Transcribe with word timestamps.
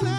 You're 0.00 0.10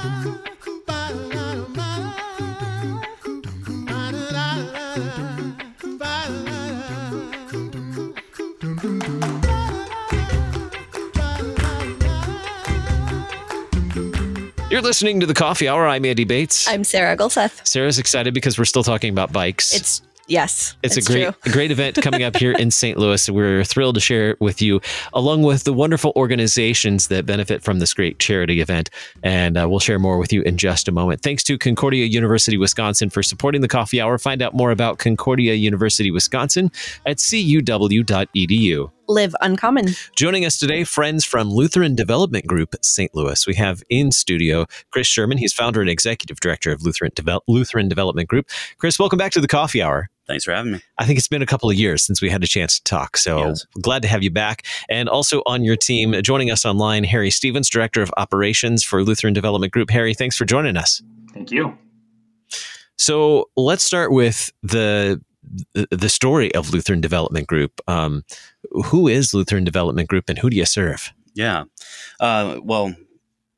listening 14.82 15.22
to 15.22 15.26
the 15.26 15.34
Coffee 15.34 15.70
Hour. 15.70 15.88
I'm 15.88 16.04
Andy 16.04 16.26
Bates. 16.26 16.68
I'm 16.68 16.84
Sarah 16.84 17.16
Gulseth. 17.16 17.66
Sarah's 17.66 18.00
excited 18.00 18.34
because 18.34 18.58
we're 18.58 18.66
still 18.66 18.84
talking 18.84 19.12
about 19.12 19.32
bikes. 19.32 19.74
It's 19.74 20.02
yes, 20.30 20.76
it's, 20.84 20.98
a 20.98 21.02
great, 21.02 21.28
a 21.46 21.50
great 21.50 21.72
event 21.72 21.96
coming 22.02 22.24
up 22.24 22.38
here 22.38 22.52
in 22.52 22.72
St. 22.72 22.98
Louis. 22.98 23.30
We're 23.30 23.64
thrilled 23.64 23.96
to 23.96 24.02
share 24.02 24.32
it 24.32 24.42
with 24.42 24.62
you, 24.62 24.82
along 25.14 25.44
with 25.44 25.64
the 25.64 25.74
wonderful 25.74 26.14
organizations 26.16 27.08
that 27.08 27.26
benefit 27.26 27.64
from 27.64 27.80
this 27.80 27.94
great 27.94 28.20
charity 28.20 28.62
event. 28.62 28.90
And 29.24 29.58
uh, 29.58 29.68
we'll 29.70 29.80
share 29.80 30.00
more 30.00 30.18
with 30.18 30.32
you 30.32 30.42
in 30.44 30.58
just 30.58 30.88
a 30.88 30.92
moment. 30.92 31.22
Thanks 31.22 31.44
to 31.46 31.58
Concordia 31.58 32.06
University 32.06 32.58
Wisconsin 32.58 33.10
for 33.10 33.24
supporting 33.24 33.62
the 33.62 33.68
Coffee 33.68 34.00
Hour. 34.00 34.18
Find 34.18 34.42
out 34.42 34.54
more 34.54 34.72
about 34.72 35.00
Concordia 35.00 35.54
University 35.54 36.12
Wisconsin 36.12 36.72
at 37.06 37.18
cu.edu 37.18 38.92
live 39.10 39.36
uncommon. 39.42 39.88
Joining 40.16 40.46
us 40.46 40.58
today, 40.58 40.84
friends 40.84 41.26
from 41.26 41.50
Lutheran 41.50 41.96
Development 41.96 42.46
Group 42.46 42.76
St. 42.84 43.14
Louis. 43.16 43.46
We 43.48 43.56
have 43.56 43.84
in 43.90 44.12
studio 44.12 44.68
Chris 44.92 45.08
Shearman. 45.08 45.40
He's 45.40 45.52
founder 45.52 45.82
and 45.82 45.90
executive 45.90 46.40
director 46.40 46.72
of 46.72 46.84
Lutheran, 46.84 47.12
Deve- 47.16 47.42
Lutheran 47.48 47.90
Development 47.90 48.30
Group. 48.30 48.48
Chris, 48.78 49.00
welcome 49.00 49.18
back 49.18 49.32
to 49.32 49.42
the 49.42 49.48
Coffee 49.48 49.82
Hour. 49.82 50.10
Thanks 50.28 50.44
for 50.44 50.52
having 50.52 50.74
me. 50.74 50.82
I 51.00 51.06
think 51.06 51.18
it's 51.18 51.28
been 51.28 51.42
a 51.42 51.48
couple 51.48 51.72
of 51.72 51.76
years 51.76 52.04
since 52.04 52.22
we 52.22 52.30
had 52.30 52.44
a 52.44 52.48
chance 52.48 52.78
to 52.78 52.84
talk. 52.84 53.18
So 53.18 53.48
yes. 53.48 53.66
glad 53.82 54.04
to 54.04 54.08
have 54.08 54.22
you 54.22 54.30
back. 54.30 54.64
And 54.88 55.10
also 55.10 55.42
on 55.48 55.64
your 55.64 55.76
team, 55.76 56.14
joining 56.22 56.52
us 56.52 56.66
online, 56.66 57.04
Harry 57.04 57.32
Stevens, 57.32 57.68
Director 57.68 58.04
of 58.04 58.12
Operations 58.16 58.84
for 58.84 59.04
Lutheran 59.04 59.34
Development 59.34 59.74
Group. 59.74 59.90
Harry, 59.90 60.14
thanks 60.14 60.38
for 60.38 60.46
joining 60.46 60.78
us. 60.78 61.02
Thank 61.34 61.50
you. 61.50 61.76
So 63.00 63.50
let's 63.56 63.84
start 63.84 64.12
with 64.12 64.52
the 64.62 65.20
the 65.74 66.10
story 66.10 66.54
of 66.54 66.72
Lutheran 66.72 67.02
Development 67.02 67.48
Group. 67.48 67.82
Um, 67.88 68.24
who 68.86 69.08
is 69.08 69.34
Lutheran 69.34 69.64
Development 69.64 70.08
Group 70.08 70.26
and 70.30 70.38
who 70.38 70.50
do 70.50 70.58
you 70.58 70.66
serve? 70.66 71.12
Yeah. 71.34 71.66
Uh, 72.20 72.60
well, 72.64 72.94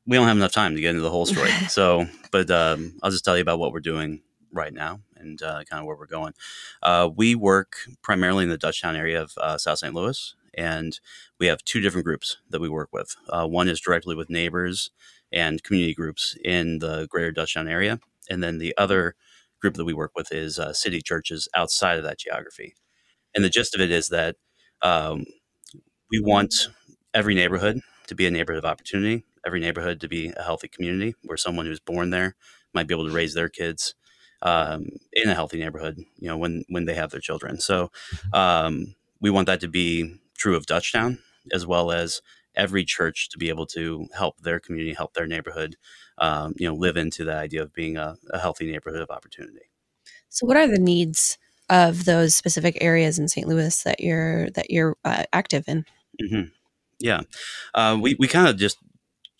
we 0.06 0.16
don't 0.16 0.26
have 0.26 0.36
enough 0.36 0.52
time 0.52 0.74
to 0.74 0.80
get 0.80 0.90
into 0.90 1.02
the 1.02 1.10
whole 1.10 1.26
story. 1.26 1.50
so, 1.68 2.06
but 2.30 2.50
um, 2.50 2.94
I'll 3.02 3.10
just 3.10 3.24
tell 3.24 3.36
you 3.36 3.42
about 3.42 3.58
what 3.58 3.72
we're 3.72 3.80
doing 3.80 4.22
right 4.52 4.72
now 4.72 5.00
and 5.16 5.42
uh, 5.42 5.64
kind 5.64 5.80
of 5.80 5.86
where 5.86 5.96
we're 5.96 6.06
going. 6.06 6.34
Uh, 6.82 7.08
we 7.14 7.34
work 7.34 7.76
primarily 8.02 8.44
in 8.44 8.50
the 8.50 8.58
Dutchtown 8.58 8.96
area 8.96 9.22
of 9.22 9.32
uh, 9.38 9.58
South 9.58 9.78
St. 9.78 9.94
Louis, 9.94 10.34
and 10.54 11.00
we 11.38 11.46
have 11.46 11.64
two 11.64 11.80
different 11.80 12.04
groups 12.04 12.38
that 12.50 12.60
we 12.60 12.68
work 12.68 12.90
with. 12.92 13.16
Uh, 13.28 13.46
one 13.46 13.68
is 13.68 13.80
directly 13.80 14.14
with 14.14 14.30
neighbors 14.30 14.90
and 15.32 15.62
community 15.62 15.94
groups 15.94 16.36
in 16.44 16.80
the 16.80 17.06
greater 17.08 17.32
Dutchtown 17.32 17.70
area, 17.70 18.00
and 18.28 18.42
then 18.42 18.58
the 18.58 18.74
other 18.76 19.14
group 19.62 19.74
that 19.74 19.84
we 19.84 19.94
work 19.94 20.12
with 20.14 20.32
is 20.32 20.58
uh, 20.58 20.72
city 20.72 21.00
churches 21.00 21.48
outside 21.54 21.96
of 21.96 22.04
that 22.04 22.18
geography. 22.18 22.74
And 23.34 23.42
the 23.42 23.48
gist 23.48 23.74
of 23.74 23.80
it 23.80 23.90
is 23.90 24.08
that 24.08 24.36
um, 24.82 25.24
we 26.10 26.20
want 26.20 26.68
every 27.14 27.34
neighborhood 27.34 27.80
to 28.08 28.14
be 28.14 28.26
a 28.26 28.30
neighborhood 28.30 28.64
of 28.64 28.70
opportunity, 28.70 29.24
every 29.46 29.60
neighborhood 29.60 30.00
to 30.00 30.08
be 30.08 30.32
a 30.36 30.42
healthy 30.42 30.68
community 30.68 31.14
where 31.22 31.38
someone 31.38 31.64
who's 31.64 31.80
born 31.80 32.10
there 32.10 32.34
might 32.74 32.86
be 32.86 32.94
able 32.94 33.06
to 33.06 33.14
raise 33.14 33.34
their 33.34 33.48
kids 33.48 33.94
um, 34.42 34.88
in 35.12 35.30
a 35.30 35.34
healthy 35.34 35.58
neighborhood, 35.58 35.98
you 36.18 36.28
know, 36.28 36.36
when 36.36 36.64
when 36.68 36.84
they 36.84 36.94
have 36.94 37.10
their 37.10 37.20
children. 37.20 37.60
So 37.60 37.90
mm-hmm. 38.14 38.34
um, 38.34 38.94
we 39.20 39.30
want 39.30 39.46
that 39.46 39.60
to 39.60 39.68
be 39.68 40.20
true 40.36 40.56
of 40.56 40.66
Dutchtown 40.66 41.18
as 41.52 41.66
well 41.66 41.92
as 41.92 42.20
every 42.54 42.84
church 42.84 43.28
to 43.30 43.38
be 43.38 43.48
able 43.48 43.66
to 43.66 44.06
help 44.14 44.38
their 44.40 44.60
community, 44.60 44.94
help 44.94 45.14
their 45.14 45.26
neighborhood, 45.26 45.76
um, 46.18 46.54
you 46.56 46.68
know, 46.68 46.74
live 46.74 46.96
into 46.96 47.24
the 47.24 47.34
idea 47.34 47.62
of 47.62 47.72
being 47.72 47.96
a, 47.96 48.16
a, 48.30 48.38
healthy 48.38 48.70
neighborhood 48.70 49.00
of 49.00 49.10
opportunity. 49.10 49.70
So, 50.28 50.46
what 50.46 50.56
are 50.56 50.66
the 50.66 50.78
needs 50.78 51.38
of 51.70 52.04
those 52.04 52.36
specific 52.36 52.78
areas 52.80 53.18
in 53.18 53.28
St. 53.28 53.46
Louis 53.46 53.82
that 53.82 54.00
you're 54.00 54.50
that 54.50 54.70
you're 54.70 54.96
uh, 55.04 55.24
active 55.32 55.64
in? 55.66 55.84
Mm-hmm. 56.22 56.48
Yeah, 56.98 57.22
uh, 57.74 57.98
we 58.00 58.16
we 58.18 58.28
kind 58.28 58.48
of 58.48 58.56
just 58.56 58.78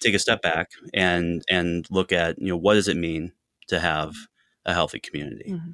take 0.01 0.15
a 0.15 0.19
step 0.19 0.43
back 0.43 0.71
and 0.93 1.43
and 1.49 1.87
look 1.91 2.13
at 2.13 2.39
you 2.39 2.49
know 2.49 2.57
what 2.57 2.75
does 2.75 2.89
it 2.89 2.97
mean 2.97 3.33
to 3.69 3.79
have 3.79 4.15
a 4.65 4.73
healthy 4.73 4.99
community, 4.99 5.53
mm-hmm. 5.53 5.73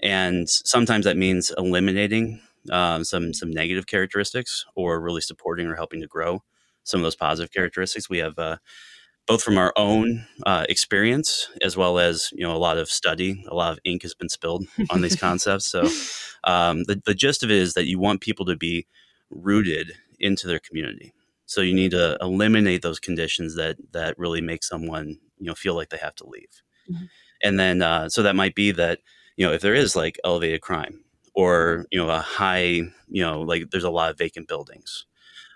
and 0.00 0.48
sometimes 0.48 1.04
that 1.04 1.16
means 1.16 1.52
eliminating 1.56 2.40
um, 2.70 3.04
some 3.04 3.32
some 3.32 3.50
negative 3.50 3.86
characteristics 3.86 4.64
or 4.74 5.00
really 5.00 5.20
supporting 5.20 5.66
or 5.66 5.74
helping 5.74 6.00
to 6.00 6.06
grow 6.06 6.42
some 6.84 7.00
of 7.00 7.04
those 7.04 7.16
positive 7.16 7.52
characteristics. 7.52 8.08
We 8.08 8.18
have 8.18 8.38
uh, 8.38 8.58
both 9.26 9.42
from 9.42 9.58
our 9.58 9.72
own 9.76 10.26
uh, 10.44 10.66
experience 10.68 11.48
as 11.62 11.76
well 11.76 11.98
as 11.98 12.30
you 12.32 12.46
know 12.46 12.54
a 12.54 12.58
lot 12.58 12.78
of 12.78 12.88
study. 12.88 13.44
A 13.48 13.54
lot 13.54 13.72
of 13.72 13.78
ink 13.84 14.02
has 14.02 14.14
been 14.14 14.28
spilled 14.28 14.66
on 14.90 15.00
these 15.00 15.16
concepts. 15.20 15.70
So 15.70 15.88
um, 16.44 16.84
the 16.84 17.00
the 17.04 17.14
gist 17.14 17.42
of 17.42 17.50
it 17.50 17.56
is 17.56 17.74
that 17.74 17.86
you 17.86 17.98
want 17.98 18.20
people 18.20 18.46
to 18.46 18.56
be 18.56 18.86
rooted 19.30 19.92
into 20.20 20.46
their 20.46 20.60
community. 20.60 21.12
So 21.46 21.60
you 21.60 21.74
need 21.74 21.90
to 21.90 22.16
eliminate 22.20 22.82
those 22.82 23.00
conditions 23.00 23.56
that 23.56 23.76
that 23.92 24.18
really 24.18 24.40
make 24.40 24.62
someone 24.62 25.18
you 25.38 25.46
know 25.46 25.54
feel 25.54 25.74
like 25.74 25.88
they 25.88 25.98
have 25.98 26.14
to 26.16 26.28
leave. 26.28 26.62
Mm-hmm. 26.90 27.04
And 27.42 27.58
then 27.58 27.82
uh, 27.82 28.08
so 28.08 28.22
that 28.22 28.36
might 28.36 28.54
be 28.54 28.70
that 28.72 29.00
you 29.36 29.46
know 29.46 29.52
if 29.52 29.62
there 29.62 29.74
is 29.74 29.96
like 29.96 30.18
elevated 30.24 30.60
crime 30.60 31.04
or 31.34 31.86
you 31.90 31.98
know 31.98 32.10
a 32.10 32.20
high 32.20 32.82
you 33.08 33.22
know 33.22 33.40
like 33.40 33.70
there's 33.70 33.84
a 33.84 33.90
lot 33.90 34.10
of 34.10 34.18
vacant 34.18 34.48
buildings 34.48 35.06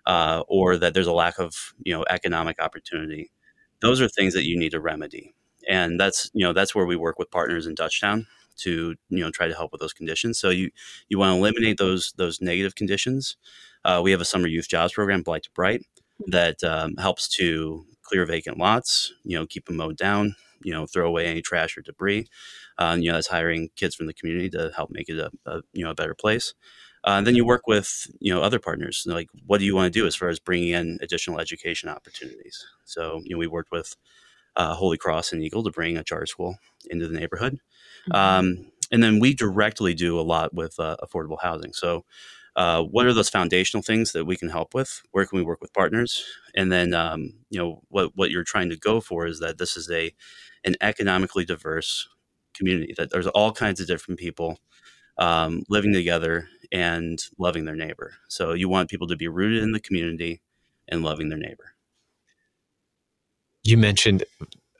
uh, 0.08 0.44
or 0.48 0.78
that 0.78 0.94
there's 0.94 1.08
a 1.08 1.14
lack 1.14 1.38
of 1.40 1.74
you 1.84 1.94
know 1.94 2.06
economic 2.10 2.60
opportunity. 2.62 3.32
Those 3.80 4.00
are 4.02 4.08
things 4.08 4.34
that 4.34 4.46
you 4.46 4.58
need 4.58 4.72
to 4.72 4.80
remedy, 4.80 5.34
and 5.68 6.00
that's 6.00 6.30
you 6.34 6.44
know 6.46 6.54
that's 6.54 6.74
where 6.74 6.86
we 6.86 6.96
work 6.96 7.18
with 7.20 7.30
partners 7.32 7.66
in 7.66 7.76
Dutchtown 7.76 8.26
to 8.58 8.96
you 9.10 9.20
know 9.20 9.30
try 9.30 9.48
to 9.48 9.54
help 9.54 9.72
with 9.72 9.82
those 9.82 9.94
conditions. 9.94 10.40
So 10.40 10.50
you 10.50 10.70
you 11.10 11.18
want 11.18 11.32
to 11.34 11.38
eliminate 11.38 11.78
those 11.78 12.12
those 12.18 12.40
negative 12.42 12.76
conditions. 12.76 13.36
Uh, 13.84 14.00
we 14.04 14.12
have 14.12 14.22
a 14.22 14.26
summer 14.26 14.48
youth 14.48 14.68
jobs 14.68 14.94
program, 14.94 15.22
Blight 15.22 15.44
to 15.44 15.50
Bright, 15.54 15.82
that 16.28 16.62
um, 16.64 16.96
helps 16.96 17.28
to 17.36 17.86
clear 18.02 18.26
vacant 18.26 18.58
lots. 18.58 19.12
You 19.24 19.38
know, 19.38 19.46
keep 19.46 19.66
them 19.66 19.76
mowed 19.76 19.96
down. 19.96 20.36
You 20.64 20.72
know, 20.74 20.86
throw 20.86 21.06
away 21.08 21.26
any 21.26 21.42
trash 21.42 21.78
or 21.78 21.82
debris. 21.82 22.26
Uh, 22.78 22.96
you 22.98 23.08
know, 23.08 23.14
that's 23.14 23.28
hiring 23.28 23.70
kids 23.76 23.94
from 23.94 24.06
the 24.06 24.14
community 24.14 24.50
to 24.50 24.72
help 24.74 24.90
make 24.90 25.08
it 25.08 25.18
a, 25.18 25.30
a 25.46 25.62
you 25.72 25.84
know 25.84 25.90
a 25.90 25.94
better 25.94 26.14
place. 26.14 26.54
Uh, 27.08 27.22
then 27.22 27.34
you 27.34 27.42
work 27.42 27.66
with 27.66 28.06
you 28.20 28.30
know 28.30 28.42
other 28.42 28.58
partners. 28.58 29.04
Like, 29.06 29.30
what 29.46 29.60
do 29.60 29.64
you 29.64 29.74
want 29.74 29.90
to 29.90 29.98
do 29.98 30.06
as 30.06 30.14
far 30.14 30.28
as 30.28 30.38
bringing 30.38 30.74
in 30.74 30.98
additional 31.00 31.40
education 31.40 31.88
opportunities? 31.88 32.62
So, 32.84 33.22
you 33.24 33.34
know, 33.34 33.38
we 33.38 33.46
worked 33.46 33.70
with 33.72 33.96
uh, 34.56 34.74
Holy 34.74 34.98
Cross 34.98 35.32
and 35.32 35.42
Eagle 35.42 35.64
to 35.64 35.70
bring 35.70 35.96
a 35.96 36.04
charter 36.04 36.26
school 36.26 36.58
into 36.90 37.08
the 37.08 37.18
neighborhood, 37.18 37.60
mm-hmm. 38.10 38.14
um, 38.14 38.70
and 38.92 39.02
then 39.02 39.20
we 39.20 39.32
directly 39.32 39.94
do 39.94 40.20
a 40.20 40.28
lot 40.34 40.52
with 40.52 40.78
uh, 40.78 40.98
affordable 41.02 41.38
housing. 41.40 41.72
So, 41.72 42.04
uh, 42.56 42.82
what 42.82 43.06
are 43.06 43.14
those 43.14 43.30
foundational 43.30 43.82
things 43.82 44.12
that 44.12 44.26
we 44.26 44.36
can 44.36 44.50
help 44.50 44.74
with? 44.74 45.00
Where 45.12 45.24
can 45.24 45.38
we 45.38 45.44
work 45.46 45.62
with 45.62 45.72
partners? 45.72 46.22
And 46.54 46.70
then, 46.70 46.92
um, 46.92 47.32
you 47.48 47.58
know, 47.58 47.80
what 47.88 48.10
what 48.16 48.30
you're 48.30 48.44
trying 48.44 48.68
to 48.68 48.76
go 48.76 49.00
for 49.00 49.26
is 49.26 49.40
that 49.40 49.56
this 49.56 49.78
is 49.78 49.90
a 49.90 50.12
an 50.62 50.76
economically 50.82 51.46
diverse 51.46 52.06
community. 52.52 52.92
That 52.98 53.10
there's 53.10 53.28
all 53.28 53.52
kinds 53.52 53.80
of 53.80 53.86
different 53.86 54.20
people 54.20 54.58
um, 55.16 55.62
living 55.70 55.94
together 55.94 56.48
and 56.72 57.18
loving 57.38 57.64
their 57.64 57.76
neighbor. 57.76 58.14
So 58.28 58.52
you 58.52 58.68
want 58.68 58.90
people 58.90 59.06
to 59.08 59.16
be 59.16 59.28
rooted 59.28 59.62
in 59.62 59.72
the 59.72 59.80
community 59.80 60.40
and 60.88 61.02
loving 61.02 61.28
their 61.28 61.38
neighbor. 61.38 61.74
You 63.62 63.78
mentioned 63.78 64.24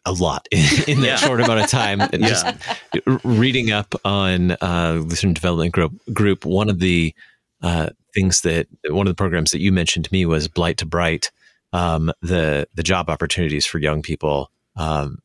a 0.04 0.12
lot 0.12 0.48
in, 0.53 0.60
that 0.60 1.06
yeah. 1.06 1.16
short 1.16 1.41
amount 1.41 1.60
of 1.60 1.71
time. 1.71 2.00
And 2.12 2.22
yeah. 2.22 2.28
just 2.28 3.25
reading 3.25 3.71
up 3.71 3.94
on 4.04 4.53
uh, 4.53 5.03
Lutheran 5.04 5.34
Development 5.34 5.72
Group, 5.72 5.93
group 6.12 6.44
one 6.44 6.71
of 6.71 6.78
the 6.78 7.15
uh, 7.62 7.91
things 8.15 8.41
that 8.43 8.66
one 8.88 9.06
of 9.06 9.10
the 9.10 9.16
programs 9.16 9.50
that 9.50 9.60
you 9.60 9.72
mentioned 9.72 10.06
to 10.06 10.12
me 10.12 10.25
was 10.25 10.48
Blight 10.48 10.78
to 10.78 10.87
Bright, 10.87 11.31
um, 11.72 12.10
the 12.22 12.66
the 12.75 12.82
job 12.82 13.10
opportunities 13.10 13.66
for 13.66 13.78
young 13.78 14.00
people. 14.00 14.50
Um, 14.77 15.19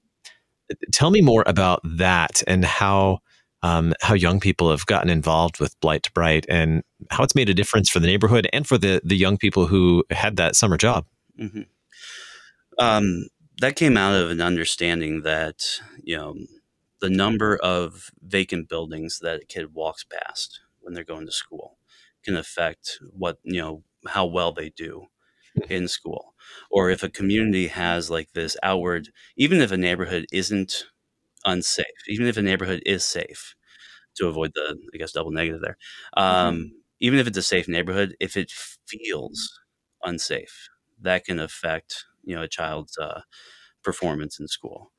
tell 0.91 1.11
me 1.11 1.21
more 1.21 1.43
about 1.45 1.81
that 1.83 2.43
and 2.47 2.65
how 2.65 3.19
um, 3.63 3.93
how 4.01 4.13
young 4.13 4.39
people 4.39 4.69
have 4.69 4.85
gotten 4.85 5.09
involved 5.09 5.59
with 5.59 5.79
Blight 5.79 6.03
to 6.03 6.11
Bright 6.11 6.45
and 6.49 6.83
how 7.09 7.23
it's 7.23 7.33
made 7.33 7.49
a 7.49 7.53
difference 7.53 7.89
for 7.89 7.99
the 7.99 8.07
neighborhood 8.07 8.47
and 8.53 8.67
for 8.67 8.77
the 8.77 9.01
the 9.03 9.17
young 9.17 9.37
people 9.37 9.67
who 9.67 10.03
had 10.11 10.35
that 10.35 10.55
summer 10.55 10.77
job. 10.77 11.05
Mm-hmm. 11.39 11.61
Um, 12.77 13.27
that 13.59 13.75
came 13.75 13.97
out 13.97 14.15
of 14.15 14.29
an 14.29 14.41
understanding 14.41 15.21
that 15.21 15.79
you 16.03 16.17
know 16.17 16.35
the 16.99 17.09
number 17.09 17.57
of 17.57 18.11
vacant 18.21 18.69
buildings 18.69 19.19
that 19.19 19.41
a 19.41 19.45
kid 19.45 19.73
walks 19.73 20.03
past 20.03 20.59
when 20.81 20.93
they're 20.93 21.03
going 21.03 21.25
to 21.25 21.31
school 21.31 21.77
can 22.23 22.35
affect 22.35 22.99
what 23.11 23.37
you 23.43 23.59
know 23.59 23.83
how 24.07 24.25
well 24.25 24.51
they 24.51 24.69
do 24.69 25.07
in 25.69 25.87
school 25.87 26.33
or 26.71 26.89
if 26.89 27.03
a 27.03 27.09
community 27.09 27.67
has 27.67 28.09
like 28.09 28.33
this 28.33 28.57
outward 28.63 29.09
even 29.37 29.61
if 29.61 29.71
a 29.71 29.77
neighborhood 29.77 30.25
isn't 30.31 30.85
unsafe, 31.45 31.85
even 32.07 32.27
if 32.27 32.37
a 32.37 32.41
neighborhood 32.41 32.81
is 32.85 33.05
safe, 33.05 33.55
to 34.17 34.27
avoid 34.27 34.53
the 34.55 34.77
I 34.93 34.97
guess 34.97 35.11
double 35.13 35.31
negative 35.31 35.61
there. 35.61 35.77
Mm-hmm. 36.17 36.23
Um, 36.47 36.55
mm-hmm. 36.55 36.67
Even 37.01 37.19
if 37.19 37.27
it's 37.27 37.37
a 37.37 37.43
safe 37.43 37.67
neighborhood, 37.67 38.15
if 38.19 38.37
it 38.37 38.51
feels 38.87 39.59
unsafe, 40.03 40.69
that 41.01 41.25
can 41.25 41.39
affect 41.39 42.05
you 42.23 42.35
know 42.35 42.43
a 42.43 42.47
child's 42.47 42.97
uh, 42.97 43.21
performance 43.83 44.39
in 44.39 44.47
school. 44.47 44.91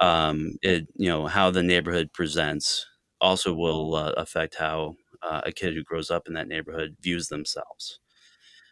Um, 0.00 0.54
it 0.62 0.88
you 0.96 1.08
know 1.08 1.26
how 1.26 1.50
the 1.50 1.62
neighborhood 1.62 2.12
presents 2.12 2.86
also 3.20 3.54
will 3.54 3.94
uh, 3.96 4.12
affect 4.16 4.56
how 4.56 4.96
uh, 5.22 5.42
a 5.46 5.52
kid 5.52 5.74
who 5.74 5.84
grows 5.84 6.10
up 6.10 6.28
in 6.28 6.34
that 6.34 6.48
neighborhood 6.48 6.96
views 7.02 7.28
themselves. 7.28 8.00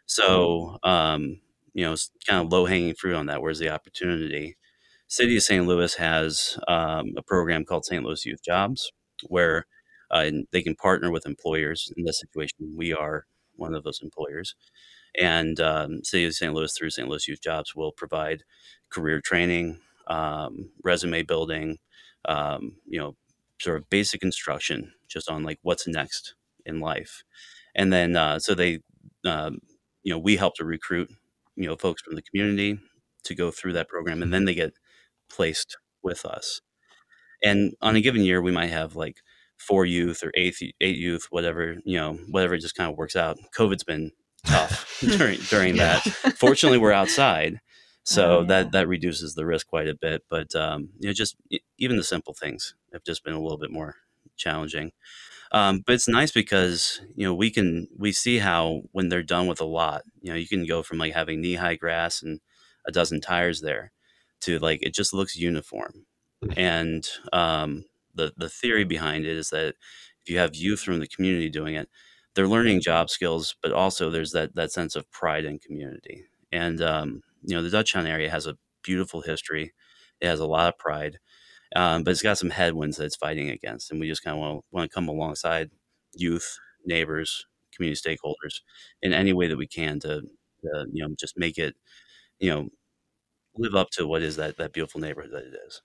So 0.07 0.79
um, 0.83 1.41
you 1.75 1.85
know, 1.85 1.97
kind 2.27 2.45
of 2.47 2.53
low 2.53 2.67
hanging 2.67 2.95
fruit 2.95 3.15
on 3.15 3.27
that. 3.27 3.43
Where's 3.43 3.59
the 3.59 3.71
opportunity? 3.71 4.57
City 5.11 5.37
of 5.37 5.43
St. 5.43 5.67
Louis 5.67 5.93
has 5.97 6.57
um, 6.69 7.15
a 7.17 7.23
program 7.23 7.65
called 7.65 7.85
St. 7.85 8.05
Louis 8.05 8.25
Youth 8.25 8.45
Jobs, 8.45 8.93
where 9.27 9.67
uh, 10.09 10.31
they 10.53 10.63
can 10.63 10.77
partner 10.77 11.11
with 11.11 11.27
employers. 11.27 11.93
In 11.97 12.05
this 12.05 12.21
situation, 12.21 12.75
we 12.77 12.93
are 12.93 13.27
one 13.57 13.75
of 13.75 13.83
those 13.83 14.01
employers, 14.05 14.55
and 15.21 15.59
um, 15.59 16.05
City 16.05 16.27
of 16.27 16.35
St. 16.35 16.55
Louis 16.55 16.73
through 16.73 16.91
St. 16.91 17.09
Louis 17.09 17.27
Youth 17.27 17.41
Jobs 17.43 17.75
will 17.75 17.91
provide 17.91 18.45
career 18.89 19.21
training, 19.21 19.81
um, 20.07 20.71
resume 20.85 21.25
building, 21.25 21.79
um, 22.27 22.77
you 22.87 23.01
know, 23.01 23.17
sort 23.61 23.79
of 23.79 23.91
basic 23.91 24.23
instruction 24.23 24.93
just 25.09 25.29
on 25.29 25.43
like 25.43 25.59
what's 25.63 25.89
next 25.89 26.37
in 26.65 26.79
life, 26.79 27.25
and 27.75 27.93
then 27.93 28.15
uh, 28.15 28.39
so 28.39 28.55
they, 28.55 28.79
um, 29.25 29.59
you 30.05 30.13
know, 30.13 30.21
we 30.21 30.37
help 30.37 30.55
to 30.55 30.65
recruit 30.65 31.11
you 31.57 31.67
know 31.67 31.75
folks 31.75 32.01
from 32.01 32.15
the 32.15 32.23
community 32.23 32.79
to 33.25 33.35
go 33.35 33.51
through 33.51 33.73
that 33.73 33.89
program, 33.89 34.23
and 34.23 34.33
then 34.33 34.45
they 34.45 34.55
get 34.55 34.73
placed 35.31 35.79
with 36.03 36.25
us. 36.25 36.61
And 37.43 37.75
on 37.81 37.97
a 37.97 38.01
given 38.01 38.23
year, 38.23 38.43
we 38.43 38.53
might 38.53 38.71
have 38.71 38.97
like 38.97 39.17
four 39.57 39.85
youth 39.85 40.23
or 40.23 40.33
eight 40.35 40.57
eight 40.81 40.97
youth, 40.97 41.27
whatever 41.31 41.77
you 41.85 41.97
know, 41.97 42.15
whatever 42.31 42.55
it 42.55 42.61
just 42.61 42.75
kind 42.75 42.91
of 42.91 42.97
works 42.97 43.17
out. 43.17 43.39
COVID's 43.57 43.85
been 43.85 44.13
tough 44.47 44.99
during 45.01 45.39
during 45.49 45.77
that. 45.77 46.03
Fortunately, 46.37 46.79
we're 46.79 46.93
outside, 46.93 47.61
so 48.05 48.39
oh, 48.39 48.41
yeah. 48.41 48.47
that 48.47 48.73
that 48.73 48.89
reduces 48.89 49.35
the 49.35 49.47
risk 49.47 49.67
quite 49.67 49.89
a 49.89 49.95
bit. 49.95 50.23
But 50.29 50.55
um, 50.55 50.91
you 50.99 51.09
know, 51.09 51.13
just 51.13 51.37
even 51.79 51.97
the 51.97 52.05
simple 52.05 52.35
things 52.35 52.75
have 52.93 53.05
just 53.05 53.25
been 53.25 53.35
a 53.35 53.41
little 53.41 53.59
bit 53.59 53.71
more 53.71 53.97
challenging. 54.37 54.93
Um, 55.53 55.83
but 55.85 55.95
it's 55.95 56.09
nice 56.09 56.31
because 56.31 57.01
you 57.17 57.27
know 57.27 57.35
we 57.35 57.51
can 57.51 57.89
we 57.99 58.13
see 58.13 58.39
how 58.39 58.83
when 58.93 59.09
they're 59.09 59.23
done 59.23 59.47
with 59.47 59.61
a 59.61 59.65
lot, 59.65 60.03
you 60.21 60.31
know, 60.31 60.37
you 60.37 60.47
can 60.47 60.67
go 60.67 60.83
from 60.83 60.99
like 60.99 61.15
having 61.15 61.41
knee 61.41 61.55
high 61.55 61.75
grass 61.75 62.23
and 62.23 62.41
a 62.87 62.93
dozen 62.93 63.21
tires 63.21 63.61
there 63.61 63.93
to 64.43 64.59
like 64.59 64.83
it 64.83 64.95
just 64.95 65.13
looks 65.15 65.37
uniform. 65.37 66.07
And 66.57 67.07
um, 67.33 67.85
the 68.15 68.33
the 68.37 68.49
theory 68.49 68.85
behind 68.85 69.27
it 69.27 69.37
is 69.37 69.51
that 69.51 69.75
if 70.23 70.29
you 70.29 70.39
have 70.39 70.55
youth 70.55 70.81
from 70.81 71.01
the 71.01 71.07
community 71.09 71.49
doing 71.51 71.75
it, 71.75 71.89
they're 72.35 72.49
learning 72.49 72.81
job 72.83 73.11
skills, 73.11 73.55
but 73.63 73.73
also 73.73 74.11
there's 74.11 74.33
that 74.33 74.55
that 74.55 74.73
sense 74.73 74.97
of 74.97 75.11
pride 75.11 75.45
and 75.45 75.61
community. 75.61 76.25
And 76.53 76.81
um, 76.83 77.23
you 77.43 77.55
know, 77.57 77.63
the 77.63 77.77
Dutchtown 77.77 78.07
area 78.07 78.31
has 78.31 78.47
a 78.47 78.57
beautiful 78.83 79.23
history. 79.23 79.73
It 80.21 80.27
has 80.29 80.41
a 80.41 80.47
lot 80.47 80.69
of 80.69 80.79
pride. 80.79 81.19
Um, 81.77 82.03
but 82.05 82.11
it's 82.13 82.23
got 82.23 82.39
some 82.39 82.51
headwinds 82.51 82.97
that 82.97 83.05
it's 83.05 83.17
fighting 83.17 83.49
against, 83.51 83.91
and 83.91 84.01
we 84.01 84.09
just 84.09 84.25
kind 84.25 84.35
of 84.37 84.41
want 84.41 84.59
to 84.61 84.65
want 84.73 84.91
to 84.91 84.95
come 84.95 85.09
alongside 85.09 85.71
youth, 86.15 86.59
neighbors, 86.85 87.47
community 87.75 88.01
stakeholders 88.01 88.61
in 89.03 89.13
any 89.13 89.33
way 89.33 89.47
that 89.47 89.57
we 89.59 89.67
can 89.69 90.01
to, 90.01 90.23
to, 90.63 90.87
you 90.93 91.03
know 91.07 91.15
just 91.19 91.39
make 91.39 91.59
it 91.59 91.75
you 92.41 92.51
know 92.51 92.69
live 93.61 93.75
up 93.75 93.91
to 93.91 94.07
what 94.07 94.23
is 94.23 94.37
that 94.37 94.57
that 94.57 94.73
beautiful 94.73 95.01
neighborhood 95.01 95.31
that 95.33 95.45
it 95.45 95.55
is. 95.67 95.83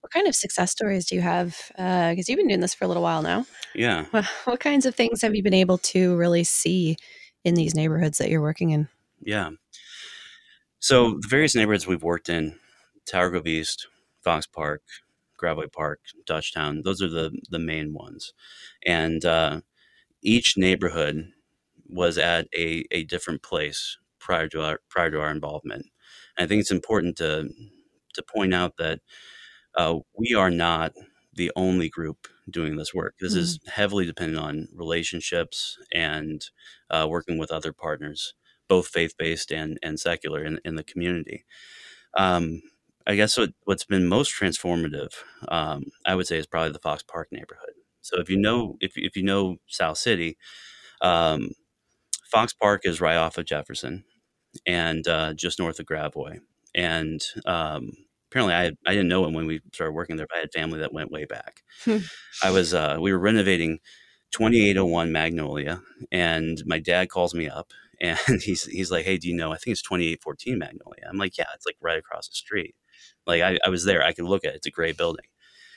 What 0.00 0.12
kind 0.12 0.26
of 0.26 0.34
success 0.34 0.70
stories 0.70 1.06
do 1.06 1.14
you 1.14 1.20
have? 1.20 1.56
Because 1.68 2.18
uh, 2.20 2.24
you've 2.28 2.38
been 2.38 2.48
doing 2.48 2.60
this 2.60 2.72
for 2.72 2.86
a 2.86 2.88
little 2.88 3.02
while 3.02 3.20
now. 3.20 3.44
Yeah. 3.74 4.06
What, 4.12 4.24
what 4.44 4.60
kinds 4.60 4.86
of 4.86 4.94
things 4.94 5.20
have 5.20 5.34
you 5.34 5.42
been 5.42 5.52
able 5.52 5.76
to 5.78 6.16
really 6.16 6.44
see 6.44 6.96
in 7.44 7.54
these 7.54 7.74
neighborhoods 7.74 8.16
that 8.18 8.30
you're 8.30 8.40
working 8.40 8.70
in? 8.70 8.88
Yeah. 9.20 9.50
So 10.78 11.18
the 11.20 11.28
various 11.28 11.54
neighborhoods 11.54 11.86
we've 11.86 12.02
worked 12.02 12.30
in, 12.30 12.58
Tower 13.06 13.28
Grove 13.28 13.46
East, 13.46 13.86
Fox 14.22 14.46
Park, 14.46 14.82
Gravois 15.36 15.68
Park, 15.70 16.00
Dutchtown. 16.26 16.82
Those 16.82 17.02
are 17.02 17.08
the 17.08 17.38
the 17.50 17.58
main 17.58 17.92
ones, 17.92 18.32
and 18.86 19.24
uh, 19.24 19.60
each 20.22 20.54
neighborhood 20.56 21.32
was 21.86 22.18
at 22.18 22.46
a, 22.56 22.84
a 22.90 23.04
different 23.04 23.42
place 23.42 23.98
prior 24.18 24.48
to 24.48 24.62
our 24.62 24.80
prior 24.88 25.10
to 25.10 25.20
our 25.20 25.30
involvement. 25.30 25.86
And 26.36 26.44
I 26.44 26.48
think 26.48 26.60
it's 26.60 26.70
important 26.70 27.16
to 27.18 27.48
to 28.14 28.22
point 28.22 28.52
out 28.52 28.76
that 28.78 29.00
uh, 29.76 29.96
we 30.16 30.34
are 30.34 30.50
not 30.50 30.92
the 31.32 31.52
only 31.54 31.88
group 31.88 32.26
doing 32.50 32.76
this 32.76 32.92
work. 32.92 33.14
This 33.20 33.32
mm-hmm. 33.32 33.42
is 33.42 33.60
heavily 33.72 34.04
dependent 34.04 34.40
on 34.40 34.68
relationships 34.74 35.78
and 35.94 36.44
uh, 36.90 37.06
working 37.08 37.38
with 37.38 37.52
other 37.52 37.72
partners, 37.72 38.34
both 38.68 38.88
faith 38.88 39.14
based 39.18 39.52
and 39.52 39.78
and 39.82 39.98
secular 40.00 40.44
in, 40.44 40.60
in 40.64 40.74
the 40.74 40.84
community. 40.84 41.44
Um, 42.16 42.62
I 43.06 43.14
guess 43.14 43.36
what, 43.36 43.50
what's 43.64 43.84
been 43.84 44.06
most 44.06 44.32
transformative, 44.38 45.12
um, 45.48 45.84
I 46.04 46.14
would 46.14 46.26
say, 46.26 46.38
is 46.38 46.46
probably 46.46 46.72
the 46.72 46.78
Fox 46.78 47.02
Park 47.02 47.28
neighborhood. 47.32 47.74
So 48.02 48.20
if 48.20 48.28
you 48.28 48.36
know 48.36 48.76
if 48.80 48.92
if 48.96 49.16
you 49.16 49.22
know 49.22 49.56
South 49.66 49.98
City, 49.98 50.36
um, 51.00 51.50
Fox 52.30 52.52
Park 52.52 52.82
is 52.84 53.00
right 53.00 53.16
off 53.16 53.38
of 53.38 53.46
Jefferson, 53.46 54.04
and 54.66 55.06
uh, 55.06 55.34
just 55.34 55.58
north 55.58 55.80
of 55.80 55.86
Gravois. 55.86 56.38
And 56.74 57.20
um, 57.46 57.92
apparently, 58.30 58.54
I 58.54 58.72
I 58.86 58.94
didn't 58.94 59.08
know 59.08 59.24
it 59.24 59.32
when 59.32 59.46
we 59.46 59.60
started 59.72 59.92
working 59.92 60.16
there. 60.16 60.26
But 60.28 60.38
I 60.38 60.40
had 60.40 60.52
family 60.52 60.80
that 60.80 60.92
went 60.92 61.10
way 61.10 61.24
back. 61.24 61.62
Hmm. 61.84 61.98
I 62.42 62.50
was 62.50 62.74
uh, 62.74 62.98
we 63.00 63.12
were 63.12 63.18
renovating 63.18 63.80
2801 64.32 65.12
Magnolia, 65.12 65.82
and 66.12 66.62
my 66.66 66.78
dad 66.78 67.08
calls 67.08 67.34
me 67.34 67.48
up 67.48 67.72
and 68.00 68.40
he's 68.42 68.64
he's 68.64 68.90
like, 68.90 69.04
"Hey, 69.04 69.18
do 69.18 69.28
you 69.28 69.36
know? 69.36 69.52
I 69.52 69.56
think 69.56 69.72
it's 69.72 69.82
2814 69.82 70.58
Magnolia." 70.58 71.06
I'm 71.08 71.18
like, 71.18 71.36
"Yeah, 71.36 71.46
it's 71.54 71.66
like 71.66 71.76
right 71.80 71.98
across 71.98 72.28
the 72.28 72.34
street." 72.34 72.74
Like 73.26 73.42
I, 73.42 73.58
I 73.64 73.68
was 73.68 73.84
there. 73.84 74.02
I 74.02 74.12
could 74.12 74.24
look 74.24 74.44
at 74.44 74.52
it. 74.52 74.56
It's 74.56 74.66
a 74.66 74.70
great 74.70 74.96
building. 74.96 75.26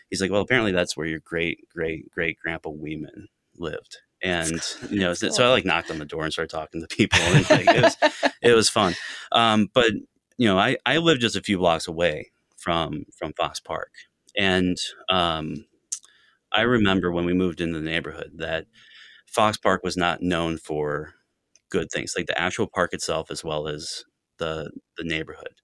He's 0.09 0.21
like, 0.21 0.31
well, 0.31 0.41
apparently 0.41 0.71
that's 0.71 0.95
where 0.95 1.07
your 1.07 1.19
great 1.19 1.67
great 1.69 2.09
great 2.11 2.37
grandpa 2.39 2.69
Weeman 2.69 3.25
lived. 3.57 3.97
And 4.23 4.61
you 4.89 5.01
know, 5.01 5.13
cool. 5.15 5.31
so 5.31 5.45
I 5.45 5.49
like 5.49 5.65
knocked 5.65 5.91
on 5.91 5.99
the 5.99 6.05
door 6.05 6.23
and 6.23 6.31
started 6.31 6.49
talking 6.51 6.81
to 6.81 6.87
people, 6.87 7.19
and 7.19 7.49
like, 7.49 7.67
it 7.67 7.83
was 7.83 7.97
it 8.41 8.53
was 8.53 8.69
fun. 8.69 8.95
Um, 9.31 9.69
but 9.73 9.91
you 10.37 10.47
know, 10.47 10.57
I 10.57 10.77
I 10.85 10.97
live 10.97 11.19
just 11.19 11.35
a 11.35 11.41
few 11.41 11.57
blocks 11.57 11.87
away 11.87 12.31
from 12.57 13.05
from 13.17 13.33
Fox 13.33 13.59
Park, 13.59 13.91
and 14.37 14.77
um, 15.09 15.65
I 16.53 16.61
remember 16.61 17.11
when 17.11 17.25
we 17.25 17.33
moved 17.33 17.61
into 17.61 17.79
the 17.79 17.85
neighborhood 17.85 18.31
that 18.35 18.65
Fox 19.27 19.57
Park 19.57 19.83
was 19.83 19.97
not 19.97 20.21
known 20.21 20.57
for 20.57 21.13
good 21.69 21.89
things, 21.91 22.13
like 22.17 22.27
the 22.27 22.39
actual 22.39 22.67
park 22.67 22.93
itself, 22.93 23.31
as 23.31 23.43
well 23.43 23.67
as 23.67 24.05
the 24.39 24.71
the 24.97 25.03
neighborhood 25.03 25.55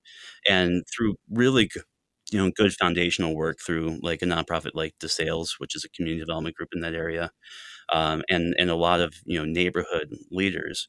and 0.47 0.83
through 0.87 1.15
really 1.31 1.67
good, 1.67 1.83
you 2.31 2.39
know 2.39 2.51
good 2.51 2.73
foundational 2.73 3.35
work 3.35 3.59
through 3.59 3.99
like 4.01 4.21
a 4.21 4.25
nonprofit 4.25 4.71
like 4.73 4.95
DeSales, 4.99 5.59
which 5.59 5.75
is 5.75 5.83
a 5.83 5.89
community 5.89 6.19
development 6.19 6.55
group 6.55 6.69
in 6.73 6.81
that 6.81 6.93
area, 6.93 7.31
um, 7.93 8.23
and 8.29 8.55
and 8.59 8.69
a 8.69 8.75
lot 8.75 9.01
of 9.01 9.15
you 9.25 9.37
know 9.39 9.45
neighborhood 9.45 10.13
leaders. 10.31 10.87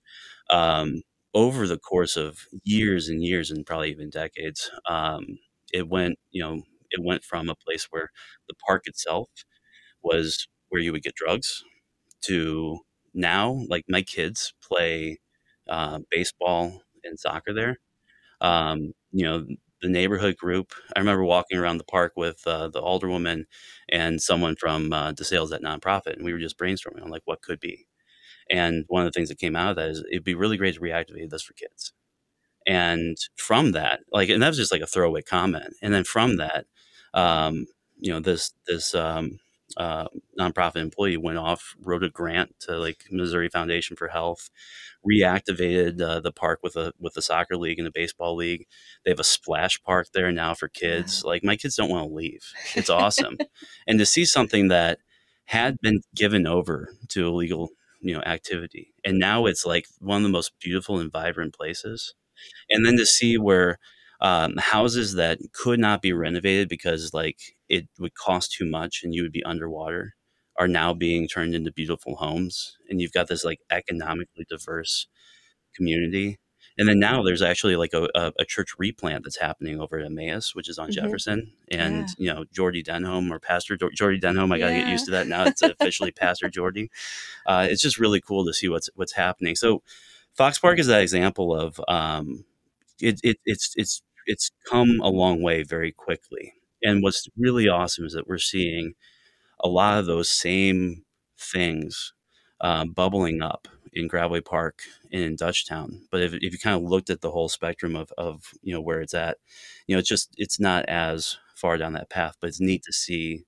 Um, 0.51 1.03
over 1.35 1.67
the 1.67 1.79
course 1.79 2.17
of 2.17 2.39
years 2.65 3.09
and 3.09 3.23
years 3.25 3.51
and 3.51 3.65
probably 3.67 3.91
even 3.91 4.11
decades, 4.11 4.71
um, 4.89 5.27
it 5.73 5.89
went 5.89 6.19
you 6.31 6.43
know 6.43 6.63
it 6.91 7.03
went 7.05 7.25
from 7.25 7.49
a 7.49 7.55
place 7.57 7.87
where 7.91 8.11
the 8.49 8.55
park 8.67 8.85
itself 8.87 9.29
was 10.03 10.49
where 10.69 10.81
you 10.81 10.93
would 10.93 11.03
get 11.03 11.15
drugs 11.15 11.65
to 12.23 12.79
now 13.15 13.61
like 13.69 13.85
my 13.89 14.03
kids 14.03 14.55
play 14.63 15.19
uh, 15.69 16.01
baseball 16.11 16.83
and 17.05 17.19
soccer 17.19 17.53
there 17.55 17.79
um, 18.41 18.93
you 19.13 19.25
know, 19.25 19.47
the 19.83 19.89
neighborhood 19.89 20.37
group. 20.37 20.73
I 20.95 20.99
remember 21.01 21.25
walking 21.25 21.59
around 21.59 21.79
the 21.79 21.85
park 21.85 22.13
with 22.17 22.47
uh, 22.47 22.69
the 22.69 22.83
alderwoman 22.83 23.45
and 23.89 24.21
someone 24.23 24.57
from 24.57 24.93
uh, 24.93 25.13
DeSales, 25.13 25.51
that 25.51 25.63
nonprofit, 25.63 26.15
and 26.17 26.25
we 26.25 26.33
were 26.33 26.39
just 26.39 26.59
brainstorming 26.59 27.03
on 27.03 27.11
like 27.11 27.23
what 27.25 27.43
could 27.43 27.61
be. 27.61 27.87
And 28.51 28.85
one 28.89 29.07
of 29.07 29.13
the 29.13 29.17
things 29.17 29.29
that 29.31 29.39
came 29.39 29.57
out 29.57 29.71
of 29.71 29.77
that 29.77 29.91
is 29.91 30.05
it'd 30.11 30.25
be 30.25 30.35
really 30.35 30.57
great 30.57 30.75
to 30.75 30.81
reactivate 30.81 31.31
this 31.31 31.43
for 31.43 31.55
kids. 31.55 31.93
And 32.67 33.17
from 33.37 33.73
that, 33.73 34.01
like, 34.13 34.29
and 34.29 34.43
that 34.43 34.49
was 34.49 34.59
just 34.59 34.73
like 34.73 34.83
a 34.83 34.87
throwaway 34.87 35.23
comment. 35.23 35.75
And 35.83 35.95
then 35.95 36.05
from 36.05 36.37
that, 36.37 36.67
um, 37.15 37.67
you 37.99 38.13
know, 38.13 38.21
this 38.21 38.53
this 38.67 38.95
um, 38.95 39.39
uh, 39.77 40.09
nonprofit 40.39 40.77
employee 40.77 41.17
went 41.17 41.39
off, 41.39 41.75
wrote 41.81 42.03
a 42.03 42.09
grant 42.09 42.55
to 42.61 42.77
like 42.79 43.05
Missouri 43.11 43.49
Foundation 43.49 43.97
for 43.97 44.09
Health, 44.09 44.51
reactivated 45.09 46.01
uh, 46.01 46.21
the 46.21 46.33
park 46.33 46.61
with 46.63 46.77
a 46.77 46.93
with 46.99 47.17
a 47.17 47.23
soccer 47.23 47.57
league 47.57 47.79
and 47.79 47.89
a 47.89 47.93
baseball 47.93 48.35
league. 48.37 48.67
They 49.05 49.11
have 49.11 49.21
a 49.21 49.25
splash 49.25 49.81
park 49.83 50.09
there 50.13 50.33
now 50.33 50.55
for 50.55 50.69
kids. 50.69 51.25
Like 51.25 51.45
my 51.45 51.57
kids 51.57 51.77
don't 51.77 51.91
want 51.91 52.09
to 52.09 52.15
leave. 52.15 52.45
It's 52.75 52.91
awesome, 52.91 53.39
and 53.87 53.99
to 53.99 54.07
see 54.07 54.25
something 54.25 54.69
that 54.69 54.99
had 55.47 55.81
been 55.81 56.01
given 56.15 56.47
over 56.47 56.95
to 57.09 57.27
illegal 57.27 57.71
you 58.01 58.15
know 58.15 58.23
activity, 58.23 58.93
and 59.05 59.19
now 59.19 59.47
it's 59.47 59.65
like 59.65 59.87
one 59.99 60.19
of 60.19 60.23
the 60.25 60.29
most 60.29 60.53
beautiful 60.61 60.99
and 60.99 61.13
vibrant 61.13 61.55
places. 61.55 62.15
And 62.71 62.87
then 62.87 62.97
to 62.97 63.05
see 63.05 63.37
where 63.37 63.79
um, 64.21 64.57
houses 64.59 65.15
that 65.15 65.39
could 65.53 65.79
not 65.79 66.03
be 66.03 66.13
renovated 66.13 66.69
because 66.69 67.13
like 67.15 67.39
it 67.71 67.89
would 67.99 68.15
cost 68.15 68.53
too 68.53 68.67
much 68.67 69.01
and 69.03 69.15
you 69.15 69.23
would 69.23 69.33
be 69.33 69.45
underwater 69.45 70.15
are 70.59 70.69
now 70.69 70.93
being 70.93 71.27
turned 71.27 71.55
into 71.55 71.73
beautiful 71.73 72.17
homes 72.17 72.77
and 72.89 73.01
you've 73.01 73.13
got 73.13 73.29
this 73.29 73.45
like 73.45 73.61
economically 73.71 74.45
diverse 74.49 75.07
community 75.75 76.39
and 76.81 76.89
then 76.89 76.99
now 76.99 77.23
there's 77.23 77.43
actually 77.43 77.77
like 77.77 77.93
a, 77.93 78.09
a, 78.15 78.33
a, 78.39 78.45
church 78.45 78.71
replant 78.79 79.25
that's 79.25 79.39
happening 79.39 79.81
over 79.81 79.99
at 79.99 80.07
Emmaus, 80.07 80.55
which 80.55 80.69
is 80.69 80.79
on 80.79 80.89
mm-hmm. 80.89 81.05
Jefferson. 81.05 81.53
And, 81.71 82.09
yeah. 82.09 82.15
you 82.17 82.33
know, 82.33 82.45
Jordy 82.55 82.83
Denholm 82.83 83.31
or 83.31 83.39
Pastor 83.39 83.77
Jordy 83.77 84.19
Denholm, 84.19 84.51
I 84.51 84.59
got 84.59 84.69
to 84.69 84.73
yeah. 84.73 84.81
get 84.85 84.89
used 84.89 85.05
to 85.07 85.11
that 85.11 85.27
now. 85.27 85.45
It's 85.45 85.61
officially 85.81 86.11
Pastor 86.11 86.49
Jordy. 86.49 86.91
Uh, 87.45 87.67
it's 87.69 87.83
just 87.83 87.99
really 87.99 88.21
cool 88.21 88.47
to 88.47 88.55
see 88.55 88.69
what's 88.69 88.89
what's 88.95 89.13
happening. 89.13 89.57
So 89.57 89.83
Fox 90.35 90.59
Park 90.59 90.79
is 90.79 90.87
that 90.87 91.03
example 91.03 91.55
of 91.55 91.81
um, 91.87 92.45
it, 93.01 93.21
it, 93.23 93.39
it's, 93.45 93.75
it's, 93.77 94.03
it's 94.25 94.51
come 94.67 95.01
a 95.03 95.09
long 95.11 95.43
way 95.43 95.63
very 95.65 95.93
quickly. 95.93 96.55
And 96.83 97.03
what's 97.03 97.29
really 97.37 97.69
awesome 97.69 98.05
is 98.05 98.15
that 98.15 98.29
we're 98.29 98.39
seeing 98.39 98.95
a 99.63 99.69
lot 99.69 99.99
of 99.99 100.07
those 100.07 100.31
same 100.31 101.05
things 101.39 102.13
um, 102.61 102.91
bubbling 102.93 103.43
up 103.43 103.69
in 103.93 104.09
Gravois 104.09 104.45
Park 104.45 104.83
and 105.13 105.23
in 105.23 105.37
Dutchtown. 105.37 106.03
But 106.11 106.23
if, 106.23 106.35
if 106.35 106.53
you 106.53 106.59
kind 106.59 106.77
of 106.77 106.89
looked 106.89 107.11
at 107.11 107.21
the 107.21 107.31
whole 107.31 107.49
spectrum 107.49 107.97
of, 107.97 108.13
of, 108.17 108.45
you 108.63 108.73
know, 108.73 108.81
where 108.81 109.01
it's 109.01 109.15
at, 109.15 109.39
you 109.87 109.95
know, 109.95 109.99
it's 109.99 110.09
just, 110.09 110.33
it's 110.37 110.61
not 110.61 110.85
as 110.89 111.39
far 111.55 111.77
down 111.77 111.95
that 111.95 112.11
path, 112.11 112.37
but 112.41 112.49
it's 112.49 112.61
neat 112.61 112.83
to 112.85 112.93
see 112.93 113.45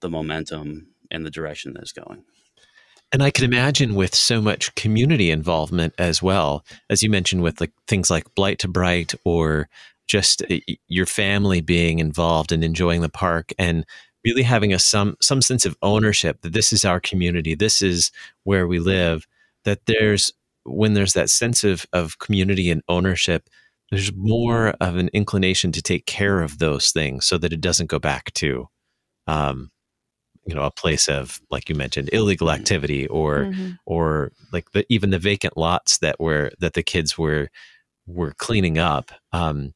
the 0.00 0.10
momentum 0.10 0.88
and 1.10 1.24
the 1.24 1.30
direction 1.30 1.72
that 1.72 1.82
it's 1.82 1.92
going. 1.92 2.24
And 3.12 3.22
I 3.22 3.30
can 3.30 3.44
imagine 3.44 3.94
with 3.94 4.14
so 4.14 4.42
much 4.42 4.74
community 4.74 5.30
involvement 5.30 5.94
as 5.96 6.22
well, 6.22 6.64
as 6.90 7.02
you 7.02 7.10
mentioned 7.10 7.42
with 7.42 7.60
like 7.60 7.72
things 7.86 8.10
like 8.10 8.34
Blight 8.34 8.58
to 8.60 8.68
Bright 8.68 9.14
or 9.24 9.68
just 10.06 10.42
your 10.88 11.06
family 11.06 11.60
being 11.60 11.98
involved 11.98 12.52
and 12.52 12.62
enjoying 12.62 13.00
the 13.00 13.08
park 13.08 13.52
and 13.58 13.84
really 14.24 14.42
having 14.42 14.72
a 14.72 14.78
some 14.78 15.16
some 15.20 15.42
sense 15.42 15.64
of 15.64 15.76
ownership 15.82 16.40
that 16.42 16.52
this 16.52 16.72
is 16.72 16.84
our 16.84 17.00
community, 17.00 17.54
this 17.54 17.82
is 17.82 18.10
where 18.44 18.66
we 18.66 18.78
live 18.78 19.26
that 19.64 19.80
there's 19.86 20.32
when 20.64 20.94
there's 20.94 21.12
that 21.12 21.30
sense 21.30 21.64
of 21.64 21.86
of 21.92 22.18
community 22.18 22.70
and 22.70 22.82
ownership 22.88 23.48
there's 23.90 24.12
more 24.14 24.70
of 24.80 24.96
an 24.96 25.08
inclination 25.12 25.70
to 25.72 25.82
take 25.82 26.06
care 26.06 26.40
of 26.40 26.58
those 26.58 26.90
things 26.90 27.24
so 27.24 27.38
that 27.38 27.52
it 27.52 27.60
doesn't 27.60 27.88
go 27.88 27.98
back 27.98 28.32
to 28.34 28.68
um, 29.28 29.70
you 30.46 30.54
know 30.54 30.62
a 30.62 30.70
place 30.70 31.08
of 31.08 31.40
like 31.50 31.68
you 31.68 31.74
mentioned 31.74 32.10
illegal 32.12 32.48
mm-hmm. 32.48 32.60
activity 32.60 33.06
or 33.08 33.44
mm-hmm. 33.44 33.72
or 33.84 34.32
like 34.52 34.70
the, 34.72 34.84
even 34.88 35.10
the 35.10 35.18
vacant 35.18 35.56
lots 35.56 35.98
that 35.98 36.18
were 36.18 36.50
that 36.58 36.74
the 36.74 36.82
kids 36.82 37.18
were 37.18 37.48
were 38.06 38.32
cleaning 38.38 38.78
up 38.78 39.10
um, 39.32 39.74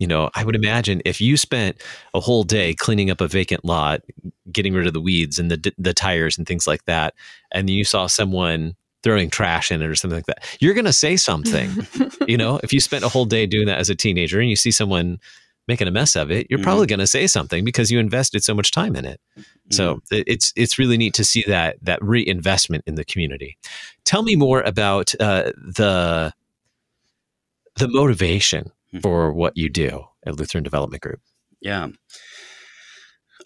you 0.00 0.06
know 0.06 0.28
i 0.34 0.42
would 0.42 0.56
imagine 0.56 1.00
if 1.04 1.20
you 1.20 1.36
spent 1.36 1.80
a 2.14 2.20
whole 2.20 2.42
day 2.42 2.74
cleaning 2.74 3.10
up 3.10 3.20
a 3.20 3.28
vacant 3.28 3.64
lot 3.64 4.00
getting 4.50 4.74
rid 4.74 4.88
of 4.88 4.92
the 4.92 5.00
weeds 5.00 5.38
and 5.38 5.50
the 5.50 5.72
the 5.78 5.94
tires 5.94 6.36
and 6.36 6.48
things 6.48 6.66
like 6.66 6.84
that 6.86 7.14
and 7.52 7.70
you 7.70 7.84
saw 7.84 8.08
someone 8.08 8.74
throwing 9.02 9.30
trash 9.30 9.70
in 9.70 9.80
it 9.80 9.86
or 9.86 9.94
something 9.94 10.18
like 10.18 10.26
that. 10.26 10.44
You're 10.60 10.74
going 10.74 10.84
to 10.84 10.92
say 10.92 11.16
something. 11.16 11.70
you 12.28 12.36
know, 12.36 12.60
if 12.62 12.72
you 12.72 12.80
spent 12.80 13.04
a 13.04 13.08
whole 13.08 13.24
day 13.24 13.46
doing 13.46 13.66
that 13.66 13.78
as 13.78 13.90
a 13.90 13.94
teenager 13.94 14.40
and 14.40 14.50
you 14.50 14.56
see 14.56 14.70
someone 14.70 15.18
making 15.68 15.88
a 15.88 15.90
mess 15.90 16.16
of 16.16 16.30
it, 16.30 16.46
you're 16.50 16.58
mm-hmm. 16.58 16.64
probably 16.64 16.86
going 16.86 16.98
to 16.98 17.06
say 17.06 17.26
something 17.26 17.64
because 17.64 17.90
you 17.90 17.98
invested 17.98 18.42
so 18.42 18.54
much 18.54 18.72
time 18.72 18.96
in 18.96 19.04
it. 19.04 19.20
Mm-hmm. 19.38 19.72
So 19.72 20.00
it's 20.10 20.52
it's 20.56 20.78
really 20.78 20.96
neat 20.96 21.14
to 21.14 21.24
see 21.24 21.44
that 21.46 21.76
that 21.82 22.02
reinvestment 22.02 22.84
in 22.86 22.96
the 22.96 23.04
community. 23.04 23.56
Tell 24.04 24.22
me 24.22 24.36
more 24.36 24.60
about 24.62 25.14
uh, 25.20 25.52
the 25.56 26.32
the 27.76 27.88
motivation. 27.88 28.72
For 29.02 29.32
what 29.32 29.56
you 29.56 29.68
do 29.68 30.04
at 30.26 30.36
Lutheran 30.36 30.64
Development 30.64 31.02
Group. 31.02 31.20
Yeah. 31.60 31.88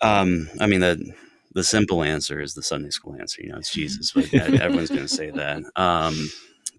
Um, 0.01 0.49
I 0.61 0.67
mean, 0.67 0.81
the 0.81 1.15
the 1.53 1.65
simple 1.65 2.03
answer 2.03 2.41
is 2.41 2.55
the 2.55 2.63
Sunday 2.63 2.91
school 2.91 3.15
answer. 3.15 3.43
You 3.43 3.51
know, 3.51 3.59
it's 3.59 3.73
Jesus, 3.73 4.13
but 4.13 4.33
yeah, 4.33 4.45
everyone's 4.61 4.91
going 4.91 5.03
to 5.03 5.09
say 5.09 5.31
that. 5.31 5.63
Um, 5.77 6.31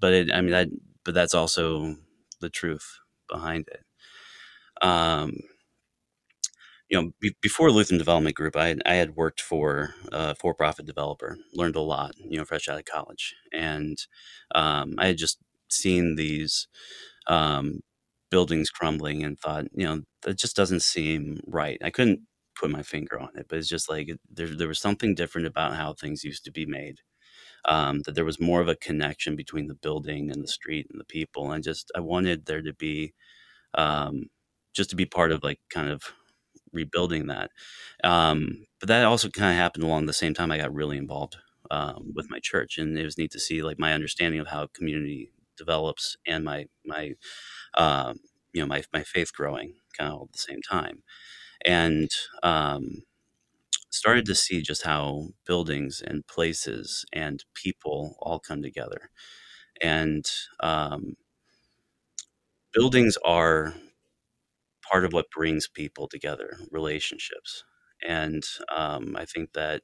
but 0.02 0.14
it, 0.14 0.32
I 0.34 0.42
mean, 0.42 0.52
that, 0.52 0.68
but 1.04 1.14
that's 1.14 1.34
also 1.34 1.96
the 2.42 2.50
truth 2.50 3.00
behind 3.30 3.68
it. 3.70 4.86
Um, 4.86 5.38
you 6.90 7.02
know, 7.02 7.12
be, 7.20 7.36
before 7.42 7.72
Lutheran 7.72 7.98
Development 7.98 8.36
Group, 8.36 8.56
I, 8.56 8.76
I 8.86 8.96
had 8.96 9.16
worked 9.16 9.42
for 9.42 9.96
a 10.12 10.36
for-profit 10.36 10.86
developer, 10.86 11.38
learned 11.54 11.76
a 11.76 11.82
lot, 11.82 12.12
you 12.18 12.38
know, 12.38 12.46
fresh 12.46 12.68
out 12.68 12.78
of 12.78 12.86
college, 12.86 13.34
and 13.52 13.98
um, 14.54 14.96
I 14.98 15.08
had 15.08 15.18
just 15.18 15.40
seen 15.70 16.16
these 16.16 16.68
um, 17.28 17.80
buildings 18.32 18.70
crumbling 18.70 19.24
and 19.24 19.40
thought, 19.40 19.66
you 19.74 19.86
know, 19.86 20.02
that 20.24 20.38
just 20.40 20.56
doesn't 20.56 20.82
seem 20.82 21.40
right. 21.48 21.78
I 21.84 21.90
couldn't 21.90 22.22
put 22.60 22.72
my 22.72 22.84
finger 22.84 23.20
on 23.20 23.30
it, 23.36 23.48
but 23.50 23.60
it's 23.60 23.68
just 23.70 23.90
like 23.90 24.10
there 24.32 24.48
there 24.56 24.68
was 24.68 24.80
something 24.80 25.16
different 25.16 25.48
about 25.48 25.76
how 25.76 25.94
things 25.94 26.24
used 26.24 26.46
to 26.46 26.52
be 26.52 26.66
made. 26.66 27.00
Um, 27.66 28.02
that 28.06 28.14
there 28.16 28.26
was 28.26 28.40
more 28.40 28.62
of 28.62 28.68
a 28.70 28.76
connection 28.76 29.36
between 29.36 29.68
the 29.68 29.76
building 29.76 30.32
and 30.32 30.44
the 30.44 30.48
street 30.48 30.88
and 30.92 31.00
the 31.00 31.06
people, 31.06 31.52
and 31.52 31.64
just 31.64 31.92
I 31.96 32.00
wanted 32.02 32.46
there 32.46 32.62
to 32.62 32.74
be 32.74 33.14
um, 33.76 34.26
just 34.76 34.90
to 34.92 34.96
be 34.96 35.06
part 35.06 35.32
of 35.32 35.44
like 35.44 35.60
kind 35.70 35.90
of 35.90 36.04
rebuilding 36.74 37.28
that. 37.28 37.52
Um, 38.04 38.66
but 38.80 38.88
that 38.90 39.06
also 39.06 39.30
kind 39.30 39.52
of 39.52 39.58
happened 39.58 39.84
along 39.84 40.06
the 40.06 40.14
same 40.14 40.34
time 40.34 40.52
I 40.52 40.58
got 40.58 40.74
really 40.74 40.98
involved 40.98 41.38
um, 41.72 42.14
with 42.16 42.30
my 42.30 42.40
church, 42.42 42.78
and 42.78 42.98
it 42.98 43.06
was 43.06 43.18
neat 43.18 43.32
to 43.32 43.40
see 43.40 43.64
like 43.64 43.80
my 43.80 43.94
understanding 43.94 44.40
of 44.40 44.48
how 44.48 44.68
community 44.74 45.32
develops 45.58 46.18
and 46.28 46.44
my 46.44 46.68
my 46.86 47.14
uh, 47.76 48.14
you 48.54 48.62
know 48.62 48.68
my 48.68 48.84
my 48.94 49.04
faith 49.04 49.34
growing 49.34 49.76
kind 49.98 50.12
of 50.14 50.24
at 50.24 50.32
the 50.34 50.40
same 50.40 50.62
time 50.62 51.04
and 51.66 52.10
um, 52.44 53.04
started 53.92 54.26
to 54.26 54.36
see 54.36 54.62
just 54.62 54.84
how 54.84 55.30
buildings 55.46 56.02
and 56.06 56.28
places 56.28 57.06
and 57.14 57.46
people 57.54 58.16
all 58.20 58.40
come 58.40 58.62
together. 58.62 59.10
And 59.82 60.26
um, 60.62 61.16
buildings 62.74 63.18
are 63.26 63.74
part 64.90 65.06
of 65.06 65.14
what 65.14 65.30
brings 65.32 65.68
people 65.68 66.08
together, 66.08 66.58
relationships. 66.72 67.64
And 68.08 68.44
um, 68.76 69.16
I 69.18 69.26
think 69.26 69.54
that 69.54 69.82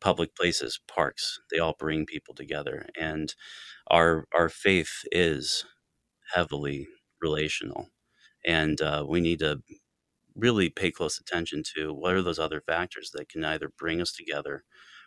public 0.00 0.34
places, 0.36 0.80
parks, 0.88 1.38
they 1.50 1.58
all 1.58 1.74
bring 1.78 2.04
people 2.06 2.34
together. 2.34 2.86
And 2.98 3.34
our 3.88 4.26
our 4.36 4.48
faith 4.48 5.04
is 5.12 5.64
heavily 6.34 6.88
relational, 7.22 7.90
and 8.46 8.80
uh, 8.82 9.04
we 9.08 9.20
need 9.20 9.40
to 9.40 9.62
really 10.36 10.70
pay 10.70 10.90
close 10.90 11.18
attention 11.20 11.62
to 11.76 11.92
what 11.94 12.14
are 12.14 12.22
those 12.22 12.38
other 12.38 12.60
factors 12.62 13.10
that 13.14 13.28
can 13.28 13.44
either 13.44 13.70
bring 13.78 14.00
us 14.00 14.12
together 14.12 14.64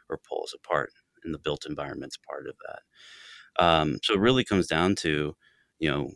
or 0.10 0.20
pull 0.30 0.44
us 0.44 0.54
apart 0.54 0.92
and 1.24 1.34
the 1.34 1.40
built 1.40 1.66
environment's 1.68 2.18
part 2.18 2.48
of 2.48 2.56
that. 2.68 3.64
Um, 3.64 4.00
so 4.04 4.14
it 4.14 4.20
really 4.20 4.44
comes 4.44 4.68
down 4.68 4.96
to 4.98 5.36
you 5.80 5.90
know 5.92 6.12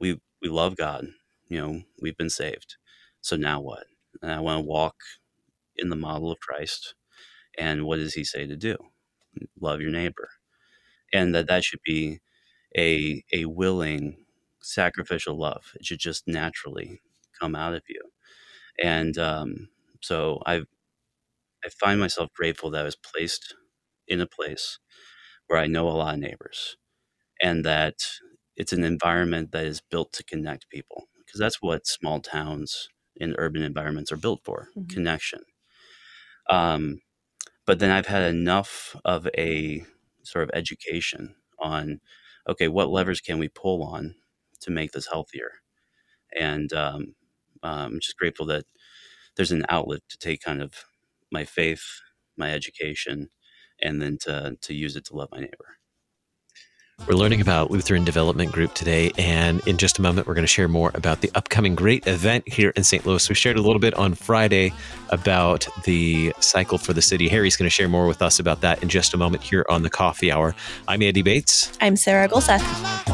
we 0.00 0.20
we 0.42 0.48
love 0.48 0.76
god 0.76 1.06
you 1.48 1.60
know 1.60 1.82
we've 2.02 2.16
been 2.16 2.30
saved 2.30 2.76
so 3.22 3.36
now 3.36 3.60
what? 3.60 3.84
And 4.22 4.32
i 4.32 4.40
want 4.40 4.60
to 4.60 4.66
walk 4.66 4.96
in 5.76 5.88
the 5.90 5.96
model 5.96 6.30
of 6.32 6.40
christ 6.40 6.94
and 7.58 7.84
what 7.86 7.96
does 7.98 8.14
he 8.14 8.24
say 8.24 8.46
to 8.46 8.56
do? 8.56 8.76
Love 9.60 9.80
your 9.80 9.90
neighbor. 9.90 10.28
And 11.12 11.34
that 11.34 11.48
that 11.48 11.64
should 11.64 11.80
be 11.84 12.20
a 12.76 13.24
a 13.32 13.46
willing 13.46 14.23
sacrificial 14.64 15.38
love 15.38 15.72
it 15.74 15.84
should 15.84 15.98
just 15.98 16.26
naturally 16.26 17.00
come 17.38 17.54
out 17.54 17.74
of 17.74 17.82
you 17.88 18.00
and 18.82 19.18
um, 19.18 19.68
so 20.00 20.42
I 20.46 20.62
I 21.64 21.68
find 21.70 21.98
myself 21.98 22.30
grateful 22.34 22.70
that 22.70 22.82
I 22.82 22.84
was 22.84 22.96
placed 22.96 23.54
in 24.06 24.20
a 24.20 24.26
place 24.26 24.78
where 25.46 25.58
I 25.58 25.66
know 25.66 25.88
a 25.88 25.90
lot 25.90 26.14
of 26.14 26.20
neighbors, 26.20 26.76
and 27.42 27.64
that 27.64 27.94
it's 28.56 28.72
an 28.72 28.84
environment 28.84 29.52
that 29.52 29.64
is 29.64 29.80
built 29.80 30.12
to 30.14 30.24
connect 30.24 30.68
people 30.68 31.04
because 31.24 31.40
that's 31.40 31.62
what 31.62 31.86
small 31.86 32.20
towns 32.20 32.88
and 33.20 33.34
urban 33.38 33.62
environments 33.62 34.12
are 34.12 34.16
built 34.16 34.40
for 34.44 34.68
mm-hmm. 34.76 34.92
connection. 34.92 35.40
Um, 36.50 37.00
but 37.66 37.78
then 37.78 37.90
I've 37.90 38.06
had 38.06 38.22
enough 38.22 38.94
of 39.04 39.26
a 39.38 39.84
sort 40.22 40.44
of 40.44 40.50
education 40.54 41.34
on 41.58 42.00
okay, 42.46 42.68
what 42.68 42.90
levers 42.90 43.22
can 43.22 43.38
we 43.38 43.48
pull 43.48 43.82
on 43.82 44.14
to 44.64 44.70
make 44.70 44.92
this 44.92 45.08
healthier? 45.10 45.50
And 46.38 46.72
um, 46.72 47.14
um, 47.62 47.94
I'm 47.94 48.00
just 48.00 48.16
grateful 48.18 48.46
that 48.46 48.64
there's 49.36 49.52
an 49.52 49.64
outlet 49.68 50.02
to 50.10 50.18
take 50.18 50.42
kind 50.42 50.62
of 50.62 50.74
my 51.32 51.44
faith, 51.44 51.84
my 52.36 52.52
education, 52.52 53.30
and 53.80 54.00
then 54.00 54.18
to, 54.22 54.56
to 54.60 54.74
use 54.74 54.96
it 54.96 55.04
to 55.06 55.16
love 55.16 55.28
my 55.32 55.40
neighbor. 55.40 55.78
We're 57.08 57.16
learning 57.16 57.40
about 57.40 57.70
Lutheran 57.70 58.04
Development 58.04 58.50
Group 58.52 58.72
today, 58.72 59.10
and 59.18 59.66
in 59.66 59.78
just 59.78 59.98
a 59.98 60.02
moment, 60.02 60.26
we're 60.26 60.34
going 60.34 60.44
to 60.44 60.52
share 60.52 60.68
more 60.68 60.90
about 60.94 61.20
the 61.20 61.30
upcoming 61.34 61.74
great 61.74 62.06
event 62.06 62.48
here 62.48 62.70
in 62.76 62.84
St. 62.84 63.04
Louis. 63.04 63.28
We 63.28 63.34
shared 63.34 63.56
a 63.56 63.60
little 63.60 63.80
bit 63.80 63.94
on 63.94 64.14
Friday 64.14 64.72
about 65.10 65.68
the 65.84 66.32
cycle 66.40 66.78
for 66.78 66.92
the 66.92 67.02
city. 67.02 67.28
Harry's 67.28 67.56
going 67.56 67.66
to 67.66 67.70
share 67.70 67.88
more 67.88 68.06
with 68.06 68.22
us 68.22 68.38
about 68.38 68.62
that 68.62 68.82
in 68.82 68.88
just 68.88 69.12
a 69.12 69.18
moment 69.18 69.42
here 69.42 69.66
on 69.68 69.82
the 69.82 69.90
Coffee 69.90 70.32
Hour. 70.32 70.54
I'm 70.88 71.02
Andy 71.02 71.22
Bates. 71.22 71.76
I'm 71.80 71.96
Sarah 71.96 72.28
Gulseth. 72.28 73.13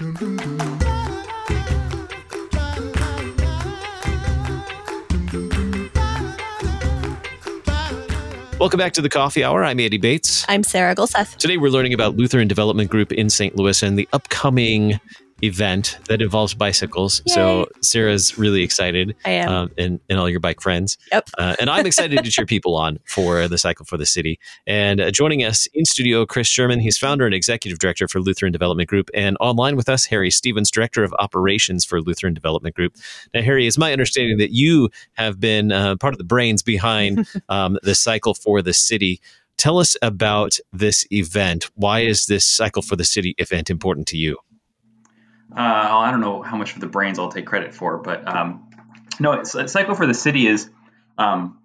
Welcome 0.00 0.28
back 8.78 8.92
to 8.92 9.02
the 9.02 9.08
Coffee 9.10 9.42
Hour. 9.42 9.64
I'm 9.64 9.80
Andy 9.80 9.98
Bates. 9.98 10.46
I'm 10.48 10.62
Sarah 10.62 10.94
Gulseth. 10.94 11.34
Today 11.38 11.56
we're 11.56 11.70
learning 11.70 11.94
about 11.94 12.14
Lutheran 12.16 12.46
Development 12.46 12.88
Group 12.88 13.10
in 13.10 13.28
St. 13.28 13.56
Louis 13.56 13.82
and 13.82 13.98
the 13.98 14.08
upcoming 14.12 15.00
event 15.42 15.98
that 16.08 16.20
involves 16.20 16.54
bicycles. 16.54 17.22
Yay. 17.26 17.34
So 17.34 17.66
Sarah's 17.82 18.38
really 18.38 18.62
excited. 18.62 19.14
I 19.24 19.30
am. 19.30 19.48
Um, 19.48 19.70
and, 19.78 20.00
and 20.08 20.18
all 20.18 20.28
your 20.28 20.40
bike 20.40 20.60
friends. 20.60 20.98
Yep. 21.12 21.30
Uh, 21.38 21.56
and 21.60 21.70
I'm 21.70 21.86
excited 21.86 22.22
to 22.22 22.30
cheer 22.30 22.46
people 22.46 22.76
on 22.76 22.98
for 23.04 23.48
the 23.48 23.58
Cycle 23.58 23.84
for 23.84 23.96
the 23.96 24.06
City. 24.06 24.38
And 24.66 25.00
uh, 25.00 25.10
joining 25.10 25.44
us 25.44 25.66
in 25.74 25.84
studio, 25.84 26.26
Chris 26.26 26.48
Shearman. 26.48 26.80
He's 26.80 26.98
founder 26.98 27.26
and 27.26 27.34
executive 27.34 27.78
director 27.78 28.08
for 28.08 28.20
Lutheran 28.20 28.52
Development 28.52 28.88
Group. 28.88 29.10
And 29.14 29.36
online 29.40 29.76
with 29.76 29.88
us, 29.88 30.06
Harry 30.06 30.30
Stevens, 30.30 30.70
director 30.70 31.04
of 31.04 31.14
operations 31.18 31.84
for 31.84 32.00
Lutheran 32.00 32.34
Development 32.34 32.74
Group. 32.74 32.94
Now, 33.34 33.42
Harry, 33.42 33.66
it's 33.66 33.78
my 33.78 33.92
understanding 33.92 34.38
that 34.38 34.52
you 34.52 34.90
have 35.14 35.40
been 35.40 35.72
uh, 35.72 35.96
part 35.96 36.14
of 36.14 36.18
the 36.18 36.24
brains 36.24 36.62
behind 36.62 37.26
um, 37.48 37.78
the 37.82 37.94
Cycle 37.94 38.34
for 38.34 38.62
the 38.62 38.74
City. 38.74 39.20
Tell 39.56 39.78
us 39.78 39.96
about 40.02 40.58
this 40.72 41.04
event. 41.10 41.68
Why 41.74 42.00
is 42.00 42.26
this 42.26 42.46
Cycle 42.46 42.82
for 42.82 42.94
the 42.94 43.04
City 43.04 43.34
event 43.38 43.70
important 43.70 44.06
to 44.08 44.16
you? 44.16 44.38
Uh, 45.52 45.60
I 45.60 46.10
don't 46.10 46.20
know 46.20 46.42
how 46.42 46.56
much 46.56 46.74
of 46.74 46.80
the 46.80 46.86
brains 46.86 47.18
I'll 47.18 47.30
take 47.30 47.46
credit 47.46 47.74
for, 47.74 47.98
but 47.98 48.26
um, 48.28 48.68
no, 49.18 49.42
Cycle 49.44 49.94
for 49.94 50.06
the 50.06 50.14
City 50.14 50.46
is, 50.46 50.68
um, 51.16 51.58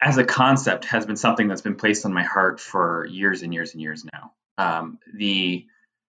as 0.00 0.18
a 0.18 0.24
concept, 0.24 0.86
has 0.86 1.06
been 1.06 1.16
something 1.16 1.48
that's 1.48 1.60
been 1.60 1.76
placed 1.76 2.04
on 2.06 2.12
my 2.12 2.22
heart 2.22 2.60
for 2.60 3.06
years 3.06 3.42
and 3.42 3.52
years 3.52 3.72
and 3.72 3.82
years 3.82 4.04
now. 4.12 4.32
Um, 4.58 4.98
the 5.14 5.66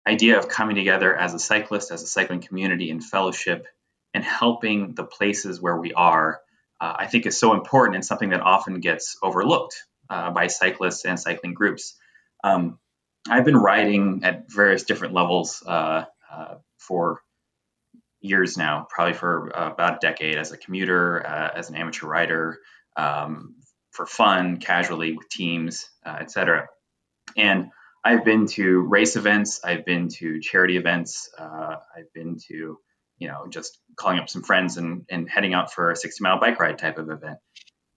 idea 0.07 0.37
of 0.37 0.47
coming 0.47 0.75
together 0.75 1.15
as 1.15 1.33
a 1.33 1.39
cyclist, 1.39 1.91
as 1.91 2.03
a 2.03 2.07
cycling 2.07 2.41
community 2.41 2.91
and 2.91 3.03
fellowship, 3.03 3.67
and 4.13 4.23
helping 4.23 4.93
the 4.93 5.03
places 5.03 5.59
where 5.59 5.77
we 5.77 5.93
are, 5.93 6.39
uh, 6.79 6.93
I 6.99 7.07
think 7.07 7.25
is 7.25 7.39
so 7.39 7.53
important 7.53 7.95
and 7.95 8.05
something 8.05 8.29
that 8.29 8.41
often 8.41 8.79
gets 8.79 9.17
overlooked 9.21 9.83
uh, 10.09 10.31
by 10.31 10.47
cyclists 10.47 11.05
and 11.05 11.19
cycling 11.19 11.53
groups. 11.53 11.95
Um, 12.43 12.79
I've 13.29 13.45
been 13.45 13.57
riding 13.57 14.21
at 14.23 14.49
various 14.49 14.83
different 14.83 15.13
levels 15.13 15.61
uh, 15.65 16.05
uh 16.31 16.55
for 16.87 17.21
years 18.21 18.57
now, 18.57 18.87
probably 18.89 19.13
for 19.13 19.55
uh, 19.55 19.71
about 19.71 19.95
a 19.95 19.99
decade 19.99 20.37
as 20.37 20.51
a 20.51 20.57
commuter, 20.57 21.25
uh, 21.25 21.51
as 21.55 21.69
an 21.69 21.75
amateur 21.75 22.07
rider, 22.07 22.59
um, 22.95 23.55
for 23.91 24.05
fun, 24.05 24.57
casually 24.57 25.13
with 25.13 25.29
teams, 25.29 25.89
uh, 26.05 26.17
etc. 26.19 26.67
And 27.35 27.69
I've 28.03 28.23
been 28.23 28.47
to 28.47 28.81
race 28.81 29.15
events, 29.15 29.61
I've 29.63 29.85
been 29.85 30.07
to 30.19 30.39
charity 30.39 30.77
events, 30.77 31.29
uh, 31.37 31.75
I've 31.95 32.13
been 32.13 32.37
to, 32.47 32.77
you 33.17 33.27
know, 33.27 33.47
just 33.49 33.77
calling 33.95 34.19
up 34.19 34.29
some 34.29 34.43
friends 34.43 34.77
and, 34.77 35.05
and 35.09 35.29
heading 35.29 35.53
out 35.53 35.73
for 35.73 35.91
a 35.91 35.95
60 35.95 36.23
mile 36.23 36.39
bike 36.39 36.59
ride 36.59 36.77
type 36.77 36.99
of 36.99 37.09
event. 37.09 37.37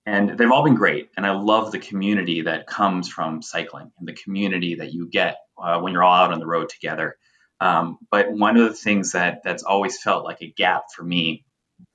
And 0.07 0.39
they've 0.39 0.51
all 0.51 0.65
been 0.65 0.75
great. 0.75 1.11
And 1.17 1.27
I 1.27 1.33
love 1.33 1.71
the 1.71 1.79
community 1.79 2.43
that 2.43 2.67
comes 2.67 3.09
from 3.09 3.43
cycling 3.43 3.93
and 3.99 4.09
the 4.09 4.15
community 4.15 4.77
that 4.77 4.93
you 4.93 5.09
get 5.09 5.37
uh, 5.63 5.81
when 5.81 5.93
you're 5.93 6.03
all 6.03 6.15
out 6.15 6.33
on 6.33 6.41
the 6.41 6.47
road 6.47 6.71
together. 6.71 7.17
Um, 7.61 7.99
but 8.11 8.33
one 8.33 8.57
of 8.57 8.69
the 8.69 8.75
things 8.75 9.13
that 9.13 9.43
that's 9.45 9.63
always 9.63 10.01
felt 10.01 10.25
like 10.25 10.41
a 10.41 10.51
gap 10.51 10.85
for 10.95 11.03
me 11.03 11.45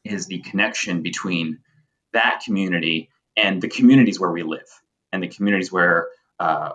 is 0.04 0.28
the 0.28 0.40
connection 0.40 1.02
between 1.02 1.60
that 2.14 2.42
community 2.46 3.10
and 3.36 3.62
the 3.62 3.68
communities 3.68 4.20
where 4.20 4.32
we 4.32 4.44
live 4.44 4.68
and 5.12 5.24
the 5.24 5.28
communities 5.28 5.72
where 5.72 6.08
uh, 6.40 6.72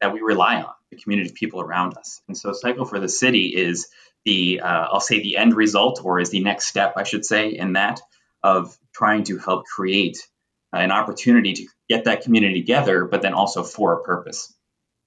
that 0.00 0.12
we 0.12 0.20
rely 0.20 0.56
on, 0.56 0.72
the 0.90 0.98
community 0.98 1.30
of 1.30 1.34
people 1.34 1.60
around 1.60 1.96
us. 1.96 2.20
And 2.28 2.36
so, 2.36 2.52
Cycle 2.52 2.84
for 2.84 3.00
the 3.00 3.08
City 3.08 3.54
is 3.56 3.88
the 4.24 4.60
uh, 4.60 4.86
I'll 4.92 5.00
say 5.00 5.22
the 5.22 5.36
end 5.36 5.54
result, 5.54 6.00
or 6.04 6.20
is 6.20 6.30
the 6.30 6.40
next 6.40 6.66
step, 6.66 6.94
I 6.96 7.04
should 7.04 7.24
say, 7.24 7.50
in 7.50 7.72
that 7.74 8.00
of 8.42 8.76
trying 8.94 9.24
to 9.24 9.38
help 9.38 9.64
create 9.64 10.18
an 10.72 10.92
opportunity 10.92 11.54
to 11.54 11.66
get 11.88 12.04
that 12.04 12.22
community 12.22 12.60
together, 12.60 13.06
but 13.06 13.22
then 13.22 13.32
also 13.32 13.62
for 13.62 13.94
a 13.94 14.02
purpose, 14.02 14.52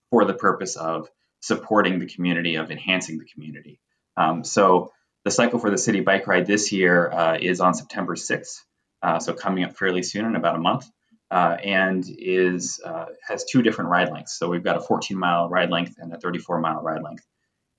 for 0.09 0.25
the 0.25 0.33
purpose 0.33 0.75
of 0.75 1.09
supporting 1.41 1.99
the 1.99 2.07
community, 2.07 2.55
of 2.55 2.71
enhancing 2.71 3.17
the 3.17 3.25
community. 3.25 3.79
Um, 4.15 4.43
so 4.43 4.91
the 5.25 5.31
Cycle 5.31 5.59
for 5.59 5.69
the 5.69 5.77
City 5.77 5.99
bike 5.99 6.27
ride 6.27 6.47
this 6.47 6.71
year 6.71 7.11
uh, 7.11 7.37
is 7.39 7.59
on 7.59 7.73
September 7.73 8.15
6th, 8.15 8.61
uh, 9.01 9.19
so 9.19 9.33
coming 9.33 9.63
up 9.63 9.77
fairly 9.77 10.03
soon 10.03 10.25
in 10.25 10.35
about 10.35 10.55
a 10.55 10.59
month, 10.59 10.89
uh, 11.29 11.57
and 11.63 12.05
is 12.07 12.79
uh, 12.83 13.05
has 13.27 13.45
two 13.45 13.61
different 13.61 13.89
ride 13.89 14.11
lengths. 14.11 14.37
So 14.37 14.49
we've 14.49 14.63
got 14.63 14.77
a 14.77 14.81
14 14.81 15.17
mile 15.17 15.49
ride 15.49 15.69
length 15.69 15.95
and 15.97 16.13
a 16.13 16.19
34 16.19 16.59
mile 16.59 16.81
ride 16.81 17.03
length, 17.03 17.25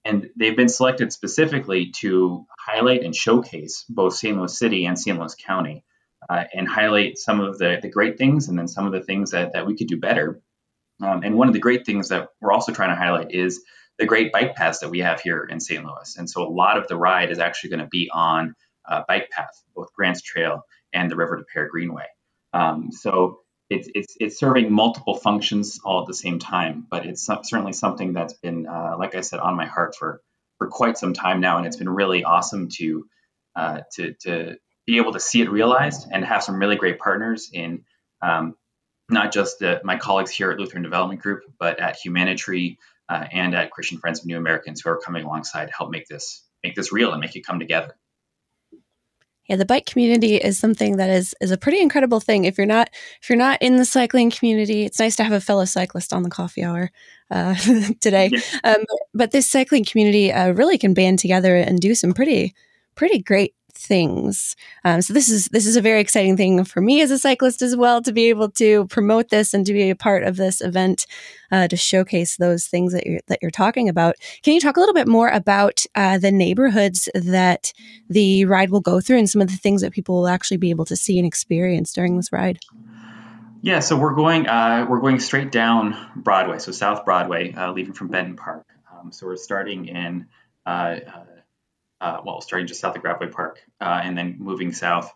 and 0.05 0.31
they've 0.37 0.57
been 0.57 0.69
selected 0.69 1.13
specifically 1.13 1.93
to 2.01 2.47
highlight 2.59 3.03
and 3.03 3.15
showcase 3.15 3.85
both 3.89 4.15
St. 4.15 4.37
Louis 4.37 4.57
City 4.57 4.87
and 4.87 4.99
St. 4.99 5.19
Louis 5.19 5.35
County, 5.35 5.85
uh, 6.29 6.45
and 6.55 6.69
highlight 6.69 7.19
some 7.19 7.41
of 7.41 7.59
the, 7.59 7.79
the 7.83 7.91
great 7.91 8.19
things 8.19 8.49
and 8.49 8.59
then 8.59 8.69
some 8.69 8.87
of 8.87 8.93
the 8.93 9.03
things 9.03 9.33
that, 9.33 9.53
that 9.53 9.67
we 9.67 9.77
could 9.77 9.89
do 9.89 9.99
better 9.99 10.41
um, 11.03 11.23
and 11.23 11.37
one 11.37 11.49
of 11.49 11.55
the 11.55 11.61
great 11.61 11.85
things 11.85 12.09
that 12.09 12.29
we're 12.41 12.53
also 12.53 12.73
trying 12.73 12.91
to 12.91 12.97
highlight 12.97 13.33
is 13.33 13.63
the 13.99 14.07
great 14.07 14.33
bike 14.33 14.55
paths 14.55 14.79
that 14.81 14.89
we 14.89 15.01
have 15.01 15.21
here 15.21 15.45
in 15.45 15.61
St. 15.61 15.85
Louis. 15.85 16.17
And 16.17 16.31
so 16.31 16.47
a 16.47 16.49
lot 16.49 16.79
of 16.79 16.89
the 16.89 16.97
ride 16.97 17.31
is 17.31 17.39
actually 17.39 17.71
going 17.71 17.81
to 17.81 17.89
be 17.89 18.11
on 18.13 18.55
uh, 18.89 19.03
bike 19.07 19.31
path, 19.31 19.51
both 19.75 19.93
Grants 19.93 20.23
Trail 20.23 20.63
and 20.93 21.11
the 21.11 21.17
River 21.17 21.37
des 21.37 21.45
Peres 21.53 21.71
Greenway. 21.71 22.07
Um, 22.53 22.91
so 22.93 23.41
it's, 23.69 23.89
it's, 23.95 24.17
it's 24.21 24.39
serving 24.39 24.73
multiple 24.73 25.15
functions 25.15 25.81
all 25.85 26.03
at 26.03 26.07
the 26.07 26.15
same 26.15 26.39
time, 26.39 26.87
but 26.91 27.07
it's 27.07 27.27
certainly 27.27 27.73
something 27.73 28.13
that's 28.13 28.35
been, 28.35 28.67
uh, 28.67 28.97
like 28.99 29.15
I 29.15 29.21
said, 29.23 29.41
on 29.41 29.57
my 29.57 29.67
heart 29.67 29.95
for, 29.99 30.21
for 30.59 30.69
quite 30.69 30.99
some 30.99 31.15
time 31.15 31.41
now. 31.41 31.59
And 31.59 31.67
it's 31.67 31.77
been 31.77 31.89
really 31.89 32.25
awesome 32.25 32.69
to, 32.77 33.07
uh, 33.57 33.81
to, 33.95 34.15
to 34.23 34.57
be 34.87 34.99
able 34.99 35.13
to 35.13 35.21
see 35.21 35.41
it 35.43 35.51
realized 35.51 36.09
and 36.11 36.25
have 36.25 36.43
some 36.43 36.59
really 36.59 36.77
great 36.77 36.99
partners 36.99 37.51
in 37.53 37.85
um, 38.21 38.55
not 39.13 39.33
just 39.33 39.63
my 39.85 39.97
colleagues 39.97 40.31
here 40.31 40.51
at 40.51 40.59
Lutheran 40.59 40.83
Development 40.83 41.21
Group, 41.21 41.43
but 41.59 41.79
at 41.79 41.97
Humanitri 41.97 42.79
uh, 43.09 43.27
and 43.31 43.55
at 43.55 43.71
Christian 43.71 43.99
Friends 43.99 44.21
of 44.21 44.27
New 44.27 44.37
Americans 44.37 44.81
who 44.81 44.91
are 44.91 44.99
coming 44.99 45.25
alongside 45.25 45.67
to 45.67 45.73
help 45.77 45.91
make 45.91 46.09
this 46.09 46.45
make 46.65 46.75
this 46.75 46.93
real 46.93 47.13
and 47.13 47.21
make 47.21 47.37
it 47.37 47.45
come 47.45 47.59
together. 47.59 47.95
Yeah, 49.49 49.57
the 49.57 49.65
bike 49.65 49.87
community 49.87 50.37
is 50.37 50.59
something 50.59 50.97
that 50.97 51.11
is 51.11 51.35
is 51.41 51.51
a 51.51 51.59
pretty 51.59 51.81
incredible 51.81 52.21
thing. 52.21 52.45
If 52.45 52.57
you're 52.57 52.67
not 52.67 52.91
if 53.21 53.29
you're 53.29 53.37
not 53.37 53.61
in 53.61 53.77
the 53.77 53.85
cycling 53.85 54.31
community, 54.31 54.85
it's 54.85 55.01
nice 55.01 55.17
to 55.17 55.25
have 55.25 55.33
a 55.33 55.41
fellow 55.41 55.65
cyclist 55.65 56.13
on 56.13 56.23
the 56.23 56.31
coffee 56.31 56.63
hour 56.63 56.91
uh, 57.31 57.55
today. 58.01 58.31
Yeah. 58.33 58.41
Um, 58.65 58.85
but 59.13 59.33
this 59.33 59.51
cycling 59.51 59.85
community 59.85 60.33
uh, 60.33 60.53
really 60.53 60.79
can 60.79 60.95
band 60.95 61.19
together 61.19 61.57
and 61.57 61.81
do 61.81 61.95
some 61.95 62.15
pretty 62.15 62.55
pretty 62.95 63.19
great 63.21 63.55
things. 63.75 64.57
Um, 64.85 65.03
so 65.03 65.13
this 65.13 65.29
is 65.29 65.47
this 65.47 65.67
is 65.67 65.77
a 65.77 65.81
very 65.81 66.01
exciting 66.01 66.37
thing 66.37 66.65
for 66.65 66.81
me 66.81 67.01
as 67.01 67.11
a 67.11 67.19
cyclist 67.19 67.63
as 67.63 67.77
well 67.77 68.03
to 68.03 68.13
be 68.13 68.29
able 68.29 68.51
to 68.53 68.87
promote 68.87 69.29
this 69.29 69.55
and 69.55 69.67
to 69.67 69.73
be 69.73 69.91
a 69.91 69.97
part 69.97 70.23
of 70.23 70.37
this 70.37 70.61
event 70.61 71.07
uh, 71.51 71.69
to 71.69 71.77
showcase 71.77 72.37
those 72.37 72.67
things 72.67 72.93
that 72.93 73.07
you're 73.07 73.21
that 73.29 73.39
you're 73.43 73.51
talking 73.51 73.89
about. 73.89 74.17
Can 74.43 74.55
you 74.55 74.61
talk 74.61 74.77
a 74.77 74.81
little 74.81 74.95
bit 74.95 75.09
more 75.09 75.29
about 75.29 75.85
uh, 75.95 76.19
the 76.19 76.33
neighborhoods 76.33 77.09
that 77.15 77.73
the 78.09 78.45
ride 78.45 78.71
will 78.71 78.81
go 78.81 79.01
through 79.01 79.19
and 79.19 79.31
some 79.31 79.43
of 79.43 79.49
the 79.49 79.57
things 79.57 79.83
that 79.83 79.93
people 79.93 80.17
will 80.17 80.29
actually 80.29 80.57
be 80.57 80.71
able 80.71 80.85
to 80.87 80.97
see 80.97 81.19
and 81.19 81.27
experience 81.27 81.93
during 81.93 82.17
this 82.17 82.33
ride? 82.33 82.59
Yeah, 83.63 83.79
so 83.79 83.97
we're 83.97 84.15
going 84.15 84.49
uh, 84.49 84.87
we're 84.89 85.01
going 85.01 85.21
straight 85.21 85.53
down 85.53 85.97
Broadway, 86.17 86.59
so 86.59 86.73
South 86.73 87.05
Broadway, 87.05 87.53
uh, 87.53 87.73
leaving 87.73 87.95
from 87.95 88.09
Benton 88.09 88.37
Park. 88.37 88.67
Um, 88.93 89.13
so 89.13 89.27
we're 89.27 89.37
starting 89.37 89.87
in 89.87 90.27
uh, 90.67 90.69
uh, 91.07 91.25
uh, 92.03 92.21
well, 92.25 92.41
starting 92.41 92.67
just 92.67 92.81
south 92.81 92.97
of 92.97 93.03
Gravois 93.03 93.31
Park, 93.31 93.61
uh, 93.81 94.01
and 94.03 94.19
then 94.19 94.37
moving 94.39 94.73
south, 94.73 95.11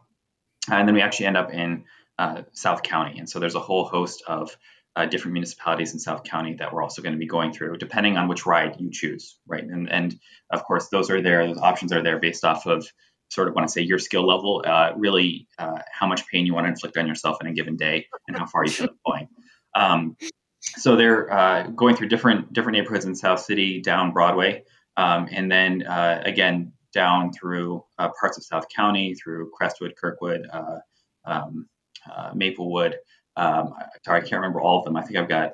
and 0.70 0.86
then 0.86 0.94
we 0.94 1.02
actually 1.02 1.26
end 1.26 1.36
up 1.36 1.52
in 1.52 1.84
uh, 2.18 2.42
South 2.52 2.82
County. 2.84 3.18
And 3.18 3.28
so 3.28 3.40
there's 3.40 3.56
a 3.56 3.60
whole 3.60 3.84
host 3.84 4.22
of 4.26 4.56
uh, 4.94 5.04
different 5.06 5.32
municipalities 5.32 5.92
in 5.92 5.98
South 5.98 6.22
County 6.22 6.54
that 6.54 6.72
we're 6.72 6.82
also 6.82 7.02
going 7.02 7.12
to 7.12 7.18
be 7.18 7.26
going 7.26 7.52
through, 7.52 7.76
depending 7.76 8.16
on 8.16 8.28
which 8.28 8.46
ride 8.46 8.76
you 8.78 8.90
choose, 8.90 9.36
right? 9.46 9.64
And 9.64 9.90
and 9.92 10.18
of 10.50 10.62
course 10.64 10.88
those 10.88 11.10
are 11.10 11.20
there, 11.20 11.46
those 11.46 11.58
options 11.58 11.92
are 11.92 12.02
there 12.02 12.18
based 12.20 12.44
off 12.44 12.66
of 12.66 12.86
sort 13.28 13.48
of 13.48 13.54
when 13.54 13.64
I 13.64 13.66
say 13.66 13.82
your 13.82 13.98
skill 13.98 14.24
level, 14.24 14.64
uh, 14.64 14.92
really 14.96 15.48
uh, 15.58 15.80
how 15.90 16.06
much 16.06 16.26
pain 16.28 16.46
you 16.46 16.54
want 16.54 16.66
to 16.66 16.70
inflict 16.70 16.96
on 16.96 17.08
yourself 17.08 17.38
in 17.40 17.48
a 17.48 17.52
given 17.52 17.76
day 17.76 18.06
and 18.28 18.38
how 18.38 18.46
far 18.46 18.64
you 18.64 18.70
feel 18.70 18.88
going. 19.04 19.28
Um, 19.74 20.16
so 20.60 20.94
they're 20.94 21.66
going 21.74 21.96
through 21.96 22.08
different 22.08 22.52
different 22.52 22.78
neighborhoods 22.78 23.04
in 23.04 23.16
South 23.16 23.40
City, 23.40 23.82
down 23.82 24.12
Broadway. 24.12 24.62
Um, 24.96 25.28
and 25.30 25.50
then 25.50 25.82
uh, 25.82 26.22
again, 26.24 26.72
down 26.96 27.30
through 27.30 27.84
uh, 27.98 28.08
parts 28.18 28.38
of 28.38 28.44
South 28.44 28.64
County, 28.74 29.14
through 29.14 29.50
Crestwood, 29.50 29.94
Kirkwood, 29.96 30.48
uh, 30.50 30.78
um, 31.26 31.68
uh, 32.10 32.30
Maplewood. 32.34 32.96
Um, 33.36 33.74
sorry, 34.04 34.18
I 34.18 34.22
can't 34.22 34.40
remember 34.40 34.62
all 34.62 34.78
of 34.78 34.84
them. 34.86 34.96
I 34.96 35.02
think 35.02 35.18
I've 35.18 35.28
got 35.28 35.52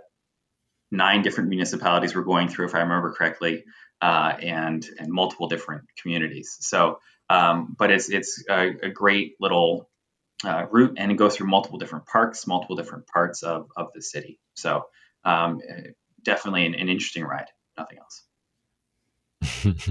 nine 0.93 1.23
different 1.23 1.51
municipalities 1.51 2.15
we're 2.15 2.23
going 2.23 2.49
through, 2.49 2.67
if 2.67 2.77
I 2.77 2.81
remember 2.81 3.13
correctly, 3.13 3.65
uh, 4.01 4.35
and 4.41 4.89
and 4.99 5.13
multiple 5.13 5.49
different 5.49 5.83
communities. 6.01 6.57
So, 6.61 7.01
um, 7.29 7.75
but 7.77 7.91
it's 7.91 8.09
it's 8.09 8.45
a, 8.49 8.69
a 8.85 8.91
great 8.91 9.35
little 9.41 9.91
uh, 10.45 10.67
route, 10.71 10.95
and 10.97 11.11
it 11.11 11.17
goes 11.17 11.37
through 11.37 11.49
multiple 11.49 11.79
different 11.79 12.07
parks, 12.07 12.47
multiple 12.47 12.77
different 12.77 13.09
parts 13.09 13.43
of 13.43 13.69
of 13.77 13.89
the 13.95 14.03
city. 14.03 14.39
So, 14.55 14.85
um, 15.25 15.61
definitely 16.23 16.67
an, 16.67 16.75
an 16.75 16.89
interesting 16.89 17.25
ride. 17.25 17.51
Nothing 17.77 17.99
else. 17.99 18.23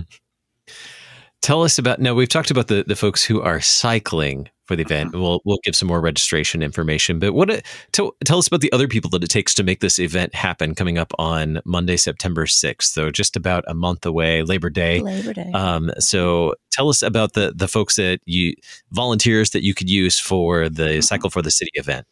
Tell 1.41 1.63
us 1.63 1.79
about 1.79 1.99
now. 1.99 2.13
We've 2.13 2.29
talked 2.29 2.51
about 2.51 2.67
the 2.67 2.83
the 2.85 2.95
folks 2.95 3.23
who 3.23 3.41
are 3.41 3.59
cycling 3.59 4.49
for 4.65 4.75
the 4.75 4.83
event. 4.83 5.09
Mm-hmm. 5.09 5.21
We'll 5.21 5.41
we'll 5.43 5.59
give 5.63 5.75
some 5.75 5.87
more 5.87 5.99
registration 5.99 6.61
information. 6.61 7.17
But 7.17 7.33
what 7.33 7.63
tell, 7.91 8.15
tell 8.23 8.37
us 8.37 8.47
about 8.47 8.61
the 8.61 8.71
other 8.71 8.87
people 8.87 9.09
that 9.09 9.23
it 9.23 9.29
takes 9.29 9.55
to 9.55 9.63
make 9.63 9.79
this 9.79 9.97
event 9.97 10.35
happen 10.35 10.75
coming 10.75 10.99
up 10.99 11.11
on 11.17 11.59
Monday, 11.65 11.97
September 11.97 12.45
sixth. 12.45 12.93
So 12.93 13.09
just 13.09 13.35
about 13.35 13.63
a 13.67 13.73
month 13.73 14.05
away, 14.05 14.43
Labor 14.43 14.69
Day. 14.69 15.01
Labor 15.01 15.33
Day. 15.33 15.51
Um, 15.51 15.91
so 15.97 16.53
tell 16.71 16.89
us 16.89 17.01
about 17.01 17.33
the 17.33 17.53
the 17.55 17.67
folks 17.67 17.95
that 17.95 18.19
you 18.25 18.53
volunteers 18.91 19.49
that 19.49 19.63
you 19.63 19.73
could 19.73 19.89
use 19.89 20.19
for 20.19 20.69
the 20.69 20.83
mm-hmm. 20.83 21.01
Cycle 21.01 21.31
for 21.31 21.41
the 21.41 21.51
City 21.51 21.71
event. 21.73 22.05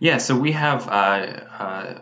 Yeah, 0.00 0.18
so 0.18 0.36
we 0.36 0.52
have 0.52 0.88
uh, 0.88 0.90
uh, 1.58 1.98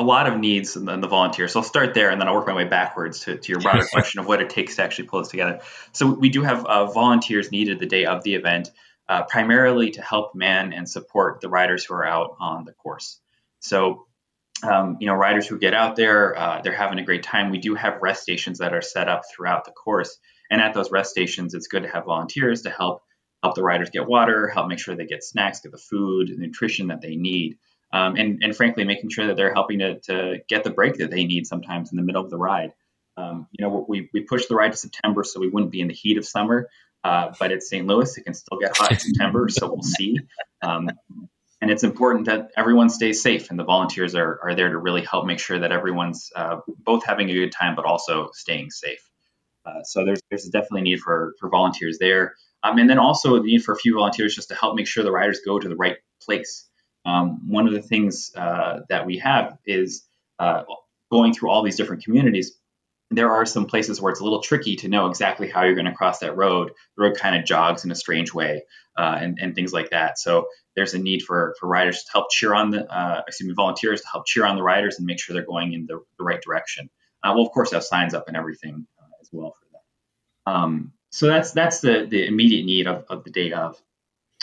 a 0.00 0.02
lot 0.02 0.26
of 0.26 0.38
needs 0.38 0.76
in 0.76 0.86
the, 0.86 1.06
volunteers. 1.06 1.52
So 1.52 1.60
I'll 1.60 1.64
start 1.64 1.92
there 1.92 2.08
and 2.08 2.18
then 2.18 2.26
I'll 2.26 2.34
work 2.34 2.46
my 2.46 2.54
way 2.54 2.64
backwards 2.64 3.20
to, 3.20 3.36
to 3.36 3.52
your 3.52 3.60
broader 3.60 3.84
question 3.92 4.18
of 4.18 4.26
what 4.26 4.40
it 4.40 4.48
takes 4.48 4.76
to 4.76 4.82
actually 4.82 5.08
pull 5.08 5.20
this 5.20 5.28
together. 5.28 5.60
So 5.92 6.06
we 6.06 6.30
do 6.30 6.42
have 6.42 6.64
uh, 6.64 6.86
volunteers 6.86 7.52
needed 7.52 7.78
the 7.78 7.86
day 7.86 8.06
of 8.06 8.22
the 8.22 8.34
event, 8.34 8.70
uh, 9.08 9.24
primarily 9.24 9.90
to 9.92 10.02
help 10.02 10.34
man 10.34 10.72
and 10.72 10.88
support 10.88 11.42
the 11.42 11.50
riders 11.50 11.84
who 11.84 11.94
are 11.94 12.06
out 12.06 12.36
on 12.40 12.64
the 12.64 12.72
course. 12.72 13.20
So, 13.58 14.06
um, 14.62 14.96
you 15.00 15.06
know, 15.06 15.14
riders 15.14 15.46
who 15.46 15.58
get 15.58 15.74
out 15.74 15.96
there, 15.96 16.38
uh, 16.38 16.62
they're 16.62 16.72
having 16.72 16.98
a 16.98 17.04
great 17.04 17.22
time. 17.22 17.50
We 17.50 17.58
do 17.58 17.74
have 17.74 18.00
rest 18.00 18.22
stations 18.22 18.58
that 18.58 18.72
are 18.72 18.82
set 18.82 19.08
up 19.08 19.22
throughout 19.30 19.66
the 19.66 19.72
course. 19.72 20.18
And 20.50 20.62
at 20.62 20.72
those 20.72 20.90
rest 20.90 21.10
stations, 21.10 21.52
it's 21.52 21.66
good 21.68 21.82
to 21.82 21.90
have 21.90 22.06
volunteers 22.06 22.62
to 22.62 22.70
help 22.70 23.02
help 23.42 23.54
the 23.54 23.62
riders 23.62 23.88
get 23.88 24.06
water, 24.06 24.48
help 24.48 24.68
make 24.68 24.78
sure 24.78 24.94
they 24.94 25.06
get 25.06 25.24
snacks, 25.24 25.60
get 25.60 25.72
the 25.72 25.78
food, 25.78 26.28
the 26.28 26.36
nutrition 26.36 26.88
that 26.88 27.00
they 27.00 27.16
need 27.16 27.56
um, 27.92 28.16
and, 28.16 28.42
and 28.42 28.54
frankly, 28.54 28.84
making 28.84 29.10
sure 29.10 29.26
that 29.26 29.36
they're 29.36 29.52
helping 29.52 29.80
to, 29.80 29.98
to 30.00 30.38
get 30.48 30.64
the 30.64 30.70
break 30.70 30.96
that 30.96 31.10
they 31.10 31.24
need 31.24 31.46
sometimes 31.46 31.90
in 31.90 31.96
the 31.96 32.02
middle 32.02 32.22
of 32.22 32.30
the 32.30 32.38
ride. 32.38 32.72
Um, 33.16 33.48
you 33.50 33.64
know, 33.64 33.84
we, 33.88 34.08
we 34.12 34.20
pushed 34.20 34.48
the 34.48 34.54
ride 34.54 34.72
to 34.72 34.78
September 34.78 35.24
so 35.24 35.40
we 35.40 35.48
wouldn't 35.48 35.72
be 35.72 35.80
in 35.80 35.88
the 35.88 35.94
heat 35.94 36.16
of 36.16 36.24
summer, 36.24 36.68
uh, 37.02 37.32
but 37.38 37.52
it's 37.52 37.68
St. 37.68 37.86
Louis. 37.86 38.16
It 38.16 38.24
can 38.24 38.34
still 38.34 38.58
get 38.58 38.76
hot 38.76 38.92
in 38.92 38.98
September, 39.00 39.48
so 39.48 39.68
we'll 39.68 39.82
see. 39.82 40.18
Um, 40.62 40.90
and 41.60 41.70
it's 41.70 41.84
important 41.84 42.26
that 42.26 42.50
everyone 42.56 42.88
stays 42.88 43.22
safe, 43.22 43.50
and 43.50 43.58
the 43.58 43.64
volunteers 43.64 44.14
are, 44.14 44.40
are 44.42 44.54
there 44.54 44.70
to 44.70 44.78
really 44.78 45.02
help 45.02 45.26
make 45.26 45.38
sure 45.38 45.58
that 45.58 45.72
everyone's 45.72 46.30
uh, 46.34 46.60
both 46.66 47.04
having 47.04 47.28
a 47.28 47.34
good 47.34 47.52
time, 47.52 47.74
but 47.74 47.84
also 47.84 48.30
staying 48.32 48.70
safe. 48.70 49.06
Uh, 49.66 49.82
so 49.82 50.04
there's 50.06 50.20
there's 50.30 50.44
definitely 50.44 50.80
a 50.80 50.84
need 50.84 51.00
for 51.00 51.34
for 51.38 51.50
volunteers 51.50 51.98
there, 51.98 52.34
um, 52.62 52.78
and 52.78 52.88
then 52.88 52.98
also 52.98 53.34
the 53.36 53.42
need 53.42 53.62
for 53.62 53.72
a 53.72 53.76
few 53.76 53.94
volunteers 53.94 54.34
just 54.34 54.48
to 54.48 54.54
help 54.54 54.74
make 54.74 54.86
sure 54.86 55.04
the 55.04 55.12
riders 55.12 55.40
go 55.44 55.58
to 55.58 55.68
the 55.68 55.76
right 55.76 55.98
place. 56.22 56.69
Um, 57.04 57.48
one 57.48 57.66
of 57.66 57.72
the 57.72 57.82
things 57.82 58.32
uh, 58.36 58.80
that 58.88 59.06
we 59.06 59.18
have 59.18 59.58
is 59.64 60.04
uh, 60.38 60.64
going 61.10 61.34
through 61.34 61.50
all 61.50 61.62
these 61.62 61.76
different 61.76 62.04
communities. 62.04 62.56
There 63.10 63.30
are 63.30 63.44
some 63.44 63.66
places 63.66 64.00
where 64.00 64.12
it's 64.12 64.20
a 64.20 64.24
little 64.24 64.42
tricky 64.42 64.76
to 64.76 64.88
know 64.88 65.06
exactly 65.06 65.48
how 65.48 65.64
you're 65.64 65.74
going 65.74 65.86
to 65.86 65.94
cross 65.94 66.20
that 66.20 66.36
road. 66.36 66.72
The 66.96 67.02
road 67.02 67.16
kind 67.16 67.34
of 67.36 67.44
jogs 67.44 67.84
in 67.84 67.90
a 67.90 67.96
strange 67.96 68.32
way, 68.32 68.62
uh, 68.96 69.18
and, 69.20 69.38
and 69.40 69.54
things 69.54 69.72
like 69.72 69.90
that. 69.90 70.18
So 70.18 70.46
there's 70.76 70.94
a 70.94 70.98
need 70.98 71.22
for, 71.22 71.56
for 71.58 71.68
riders 71.68 72.04
to 72.04 72.12
help 72.12 72.30
cheer 72.30 72.54
on 72.54 72.70
the, 72.70 72.86
uh, 72.88 73.22
excuse 73.26 73.48
me, 73.48 73.54
volunteers 73.54 74.02
to 74.02 74.06
help 74.12 74.26
cheer 74.26 74.46
on 74.46 74.56
the 74.56 74.62
riders 74.62 74.98
and 74.98 75.06
make 75.06 75.18
sure 75.18 75.34
they're 75.34 75.44
going 75.44 75.72
in 75.72 75.86
the, 75.86 76.00
the 76.18 76.24
right 76.24 76.40
direction. 76.40 76.88
Uh, 77.22 77.32
we'll 77.34 77.46
of 77.46 77.52
course 77.52 77.72
have 77.72 77.82
signs 77.82 78.14
up 78.14 78.28
and 78.28 78.36
everything 78.36 78.86
uh, 78.98 79.06
as 79.20 79.28
well 79.32 79.56
for 79.58 79.66
that. 79.72 80.52
Um, 80.52 80.92
so 81.10 81.26
that's 81.26 81.50
that's 81.50 81.80
the 81.80 82.06
the 82.08 82.24
immediate 82.26 82.64
need 82.64 82.86
of, 82.86 83.04
of 83.08 83.24
the 83.24 83.30
day 83.30 83.52
of. 83.52 83.76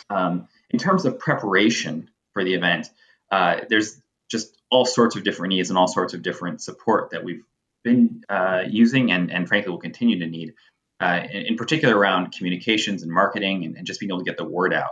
Um, 0.09 0.47
in 0.69 0.79
terms 0.79 1.05
of 1.05 1.19
preparation, 1.19 2.09
for 2.37 2.43
the 2.43 2.53
event. 2.53 2.91
Uh, 3.31 3.61
there's 3.67 3.99
just 4.29 4.55
all 4.69 4.85
sorts 4.85 5.15
of 5.15 5.23
different 5.23 5.49
needs 5.49 5.69
and 5.69 5.77
all 5.77 5.87
sorts 5.87 6.13
of 6.13 6.21
different 6.21 6.61
support 6.61 7.09
that 7.09 7.23
we've 7.23 7.43
been 7.83 8.21
uh, 8.29 8.61
using 8.69 9.11
and, 9.11 9.31
and 9.31 9.47
frankly 9.47 9.71
will 9.71 9.79
continue 9.79 10.19
to 10.19 10.27
need, 10.27 10.53
uh, 10.99 11.21
in, 11.31 11.47
in, 11.47 11.55
particular 11.57 11.97
around 11.97 12.31
communications 12.31 13.01
and 13.01 13.11
marketing 13.11 13.65
and, 13.65 13.75
and, 13.75 13.87
just 13.87 13.99
being 13.99 14.11
able 14.11 14.19
to 14.19 14.23
get 14.23 14.37
the 14.37 14.45
word 14.45 14.71
out. 14.71 14.91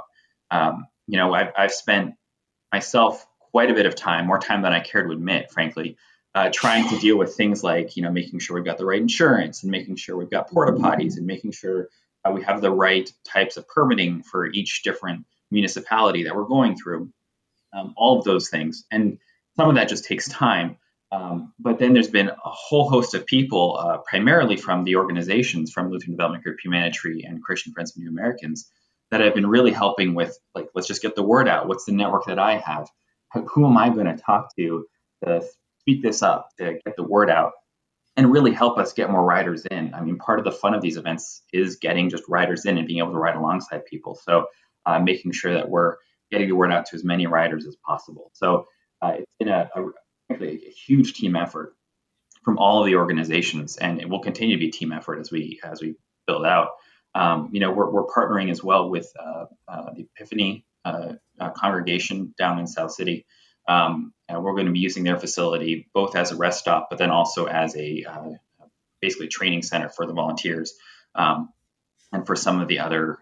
Um, 0.50 0.88
you 1.06 1.18
know, 1.18 1.36
I've, 1.36 1.52
I've, 1.56 1.72
spent 1.72 2.16
myself 2.74 3.24
quite 3.40 3.70
a 3.70 3.76
bit 3.76 3.86
of 3.86 3.94
time, 3.94 4.26
more 4.26 4.40
time 4.40 4.64
than 4.64 4.74
I 4.74 4.80
care 4.80 5.04
to 5.04 5.12
admit, 5.12 5.52
frankly, 5.52 5.98
uh, 6.34 6.50
trying 6.52 6.90
to 6.90 6.98
deal 6.98 7.18
with 7.18 7.36
things 7.36 7.64
like, 7.64 7.96
you 7.96 8.02
know, 8.02 8.12
making 8.12 8.40
sure 8.40 8.56
we've 8.56 8.66
got 8.66 8.80
the 8.80 8.86
right 8.86 9.02
insurance 9.02 9.62
and 9.62 9.72
making 9.72 9.98
sure 9.98 10.18
we've 10.18 10.32
got 10.32 10.50
porta 10.50 10.72
potties 10.74 11.18
and 11.18 11.28
making 11.28 11.52
sure 11.52 11.90
uh, 12.24 12.32
we 12.32 12.44
have 12.44 12.62
the 12.62 12.72
right 12.72 13.12
types 13.24 13.56
of 13.58 13.68
permitting 13.68 14.24
for 14.24 14.48
each 14.48 14.82
different 14.82 15.26
municipality 15.52 16.24
that 16.24 16.36
we're 16.36 16.46
going 16.46 16.76
through 16.76 17.12
um, 17.76 17.94
all 17.98 18.18
of 18.18 18.26
those 18.26 18.50
things. 18.50 18.86
And 18.92 19.20
some 19.58 19.70
of 19.70 19.76
that 19.76 19.90
just 19.90 20.06
takes 20.06 20.28
time. 20.30 20.78
Um, 21.12 21.54
but 21.60 21.80
then 21.80 21.94
there's 21.94 22.10
been 22.10 22.30
a 22.30 22.50
whole 22.50 22.90
host 22.90 23.14
of 23.14 23.26
people, 23.26 23.78
uh, 23.80 24.00
primarily 24.10 24.58
from 24.58 24.84
the 24.84 24.96
organizations 24.96 25.72
from 25.72 25.90
Lutheran 25.90 26.12
Development 26.12 26.44
Group, 26.44 26.58
Humanitri, 26.64 27.24
and 27.24 27.44
Christian 27.44 27.74
Friends 27.74 27.92
of 27.92 28.02
New 28.02 28.10
Americans, 28.10 28.70
that 29.12 29.22
have 29.22 29.36
been 29.36 29.48
really 29.48 29.72
helping 29.72 30.16
with, 30.16 30.38
like, 30.56 30.68
let's 30.74 30.88
just 30.88 31.02
get 31.02 31.16
the 31.16 31.24
word 31.24 31.48
out. 31.48 31.68
What's 31.68 31.86
the 31.86 31.92
network 31.92 32.26
that 32.26 32.40
I 32.40 32.58
have? 32.58 32.90
Who 33.54 33.66
am 33.66 33.78
I 33.78 33.90
going 33.90 34.08
to 34.08 34.18
talk 34.18 34.56
to 34.58 34.86
to 35.24 35.44
speak 35.80 36.02
this 36.02 36.24
up, 36.24 36.50
to 36.58 36.80
get 36.86 36.96
the 36.96 37.04
word 37.04 37.30
out, 37.30 37.52
and 38.18 38.32
really 38.32 38.52
help 38.52 38.78
us 38.78 38.94
get 38.94 39.12
more 39.12 39.24
riders 39.24 39.66
in? 39.66 39.94
I 39.94 40.02
mean, 40.02 40.18
part 40.18 40.40
of 40.40 40.46
the 40.46 40.52
fun 40.52 40.74
of 40.74 40.82
these 40.82 40.98
events 40.98 41.44
is 41.54 41.76
getting 41.78 42.10
just 42.10 42.24
riders 42.28 42.66
in 42.66 42.78
and 42.78 42.88
being 42.88 43.00
able 43.00 43.12
to 43.12 43.20
ride 43.20 43.36
alongside 43.36 43.86
people. 43.86 44.16
So, 44.16 44.48
uh, 44.86 45.00
making 45.00 45.34
sure 45.34 45.54
that 45.54 45.70
we're 45.70 45.98
getting 46.32 46.50
the 46.50 46.56
word 46.56 46.72
out 46.72 46.86
to 46.88 46.96
as 46.96 47.04
many 47.04 47.28
riders 47.28 47.66
as 47.66 47.76
possible. 47.76 48.32
So 48.34 48.68
uh, 49.02 49.14
it's 49.20 49.32
been 49.40 49.50
a, 49.50 49.70
a, 49.76 50.44
a, 50.44 50.74
huge 50.88 51.14
team 51.14 51.36
effort 51.36 51.76
from 52.44 52.58
all 52.58 52.80
of 52.82 52.86
the 52.86 52.96
organizations, 52.96 53.78
and 53.78 54.02
it 54.02 54.10
will 54.10 54.22
continue 54.22 54.56
to 54.56 54.60
be 54.60 54.72
team 54.72 54.92
effort 54.92 55.20
as 55.20 55.32
we 55.32 55.60
as 55.64 55.82
we 55.82 55.96
build 56.28 56.46
out. 56.46 56.70
Um, 57.14 57.50
you 57.54 57.60
know, 57.60 57.72
we're, 57.72 57.90
we're 57.90 58.08
partnering 58.08 58.52
as 58.52 58.64
well 58.64 58.90
with 58.90 59.12
uh, 59.18 59.46
uh, 59.68 59.94
the 59.94 60.08
Epiphany 60.16 60.66
uh, 60.84 61.14
uh, 61.40 61.52
congregation 61.52 62.34
down 62.38 62.60
in 62.60 62.68
South 62.68 62.92
City. 62.92 63.26
Um, 63.68 64.14
we're 64.30 64.54
going 64.54 64.68
to 64.68 64.72
be 64.72 64.80
using 64.80 65.04
their 65.04 65.18
facility 65.18 65.88
both 65.94 66.16
as 66.16 66.32
a 66.32 66.36
rest 66.36 66.60
stop, 66.60 66.88
but 66.90 67.00
then 67.00 67.10
also 67.10 67.46
as 67.46 67.76
a 67.76 68.06
uh, 68.08 68.32
basically 69.02 69.28
training 69.28 69.62
center 69.62 69.90
for 69.90 70.06
the 70.06 70.14
volunteers. 70.14 70.74
Um, 71.16 71.50
and 72.12 72.26
for 72.26 72.36
some 72.36 72.62
of 72.62 72.68
the 72.68 72.80
other 72.80 73.18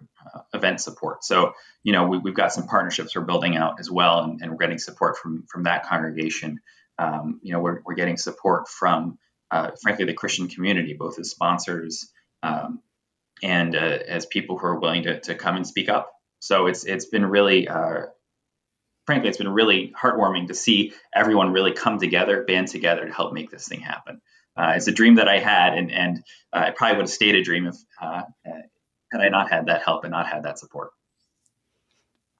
event 0.53 0.81
support. 0.81 1.23
So, 1.23 1.53
you 1.83 1.93
know, 1.93 2.07
we, 2.07 2.17
have 2.17 2.35
got 2.35 2.53
some 2.53 2.67
partnerships 2.67 3.15
we're 3.15 3.21
building 3.21 3.55
out 3.55 3.79
as 3.79 3.89
well, 3.89 4.19
and, 4.23 4.41
and 4.41 4.51
we're 4.51 4.57
getting 4.57 4.79
support 4.79 5.17
from 5.17 5.45
from 5.49 5.63
that 5.63 5.85
congregation. 5.85 6.59
Um, 6.97 7.39
you 7.43 7.53
know, 7.53 7.59
we're, 7.59 7.81
we're 7.85 7.95
getting 7.95 8.17
support 8.17 8.67
from, 8.67 9.17
uh, 9.51 9.71
frankly, 9.81 10.05
the 10.05 10.13
Christian 10.13 10.47
community, 10.47 10.93
both 10.93 11.17
as 11.19 11.31
sponsors 11.31 12.11
um, 12.43 12.81
and 13.41 13.75
uh, 13.75 13.99
as 14.07 14.25
people 14.25 14.57
who 14.57 14.67
are 14.67 14.79
willing 14.79 15.03
to, 15.03 15.19
to 15.21 15.35
come 15.35 15.55
and 15.55 15.65
speak 15.65 15.89
up. 15.89 16.11
So 16.39 16.67
it's 16.67 16.83
it's 16.83 17.05
been 17.05 17.25
really, 17.25 17.67
uh, 17.67 18.07
frankly, 19.05 19.29
it's 19.29 19.37
been 19.37 19.53
really 19.53 19.93
heartwarming 19.99 20.47
to 20.47 20.53
see 20.53 20.93
everyone 21.15 21.53
really 21.53 21.73
come 21.73 21.99
together, 21.99 22.43
band 22.43 22.67
together 22.67 23.05
to 23.05 23.13
help 23.13 23.33
make 23.33 23.49
this 23.49 23.67
thing 23.67 23.79
happen. 23.79 24.21
Uh, 24.55 24.73
it's 24.75 24.87
a 24.87 24.91
dream 24.91 25.15
that 25.15 25.27
I 25.27 25.39
had, 25.39 25.77
and 25.77 25.91
and 25.91 26.23
uh, 26.51 26.65
it 26.67 26.75
probably 26.75 26.97
would 26.97 27.03
have 27.03 27.09
stayed 27.09 27.35
a 27.35 27.43
dream 27.43 27.67
if 27.67 27.75
uh, 28.01 28.23
had 29.13 29.21
I 29.21 29.29
not 29.29 29.49
had 29.49 29.67
that 29.67 29.83
help 29.83 30.03
and 30.03 30.11
not 30.11 30.27
had 30.27 30.43
that 30.43 30.59
support. 30.59 30.91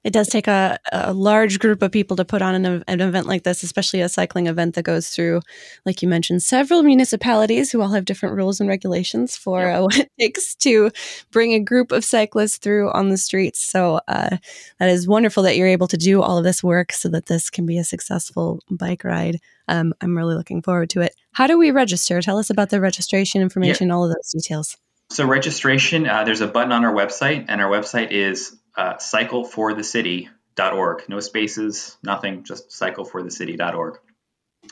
It 0.04 0.12
does 0.12 0.28
take 0.28 0.46
a, 0.46 0.78
a 0.92 1.14
large 1.14 1.58
group 1.58 1.80
of 1.80 1.90
people 1.90 2.14
to 2.18 2.26
put 2.26 2.42
on 2.42 2.54
an, 2.54 2.84
an, 2.86 3.00
event 3.00 3.26
like 3.26 3.42
this, 3.42 3.62
especially 3.62 4.02
a 4.02 4.08
cycling 4.08 4.48
event 4.48 4.74
that 4.74 4.82
goes 4.82 5.08
through, 5.08 5.40
like 5.86 6.02
you 6.02 6.08
mentioned, 6.08 6.42
several 6.42 6.82
municipalities 6.82 7.72
who 7.72 7.80
all 7.80 7.88
have 7.88 8.04
different 8.04 8.36
rules 8.36 8.60
and 8.60 8.68
regulations 8.68 9.34
for 9.34 9.62
yep. 9.62 9.78
uh, 9.78 9.82
what 9.84 9.96
it 9.96 10.10
takes 10.20 10.54
to 10.56 10.90
bring 11.30 11.54
a 11.54 11.58
group 11.58 11.90
of 11.90 12.04
cyclists 12.04 12.58
through 12.58 12.90
on 12.92 13.08
the 13.08 13.16
streets. 13.16 13.62
So 13.62 13.98
uh, 14.06 14.36
that 14.78 14.90
is 14.90 15.08
wonderful 15.08 15.42
that 15.44 15.56
you're 15.56 15.68
able 15.68 15.88
to 15.88 15.96
do 15.96 16.20
all 16.20 16.36
of 16.36 16.44
this 16.44 16.62
work 16.62 16.92
so 16.92 17.08
that 17.08 17.26
this 17.26 17.48
can 17.48 17.64
be 17.64 17.78
a 17.78 17.84
successful 17.84 18.60
bike 18.70 19.04
ride. 19.04 19.40
Um, 19.68 19.94
I'm 20.02 20.14
really 20.14 20.34
looking 20.34 20.60
forward 20.60 20.90
to 20.90 21.00
it. 21.00 21.14
How 21.32 21.46
do 21.46 21.56
we 21.56 21.70
register? 21.70 22.20
Tell 22.20 22.36
us 22.36 22.50
about 22.50 22.68
the 22.68 22.80
registration 22.80 23.40
information, 23.40 23.90
all 23.90 24.04
of 24.04 24.10
those 24.10 24.30
details. 24.30 24.76
So 25.10 25.26
registration, 25.26 26.08
uh, 26.08 26.24
there's 26.24 26.40
a 26.40 26.48
button 26.48 26.72
on 26.72 26.84
our 26.84 26.92
website, 26.92 27.44
and 27.48 27.60
our 27.60 27.70
website 27.70 28.10
is 28.10 28.56
uh, 28.76 28.94
cycleforthecity.org. 28.94 31.08
No 31.08 31.20
spaces, 31.20 31.96
nothing, 32.02 32.42
just 32.44 32.70
cycleforthecity.org. 32.70 33.98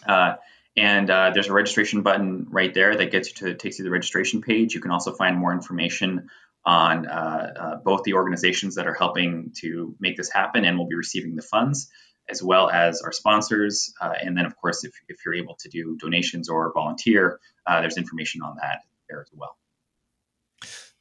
Uh, 0.06 0.36
And 0.74 1.10
uh, 1.10 1.32
there's 1.34 1.48
a 1.48 1.52
registration 1.52 2.00
button 2.02 2.46
right 2.50 2.72
there 2.72 2.96
that 2.96 3.10
gets 3.10 3.28
you 3.28 3.34
to 3.34 3.54
takes 3.54 3.78
you 3.78 3.84
to 3.84 3.88
the 3.88 3.92
registration 3.92 4.40
page. 4.40 4.74
You 4.74 4.80
can 4.80 4.90
also 4.90 5.12
find 5.12 5.36
more 5.36 5.52
information 5.52 6.30
on 6.64 7.06
uh, 7.06 7.52
uh, 7.60 7.76
both 7.84 8.04
the 8.04 8.14
organizations 8.14 8.76
that 8.76 8.86
are 8.86 8.94
helping 8.94 9.52
to 9.58 9.94
make 10.00 10.16
this 10.16 10.32
happen 10.32 10.64
and 10.64 10.78
will 10.78 10.88
be 10.88 10.94
receiving 10.94 11.36
the 11.36 11.42
funds, 11.42 11.90
as 12.28 12.42
well 12.42 12.70
as 12.70 13.02
our 13.02 13.12
sponsors. 13.12 13.92
Uh, 14.00 14.14
and 14.18 14.34
then, 14.36 14.46
of 14.46 14.56
course, 14.56 14.82
if, 14.82 14.92
if 15.08 15.18
you're 15.26 15.34
able 15.34 15.56
to 15.56 15.68
do 15.68 15.98
donations 16.00 16.48
or 16.48 16.72
volunteer, 16.72 17.38
there's 17.66 17.98
information 17.98 18.40
on 18.42 18.56
that 18.62 18.80
there 19.08 19.20
as 19.20 19.28
well 19.34 19.58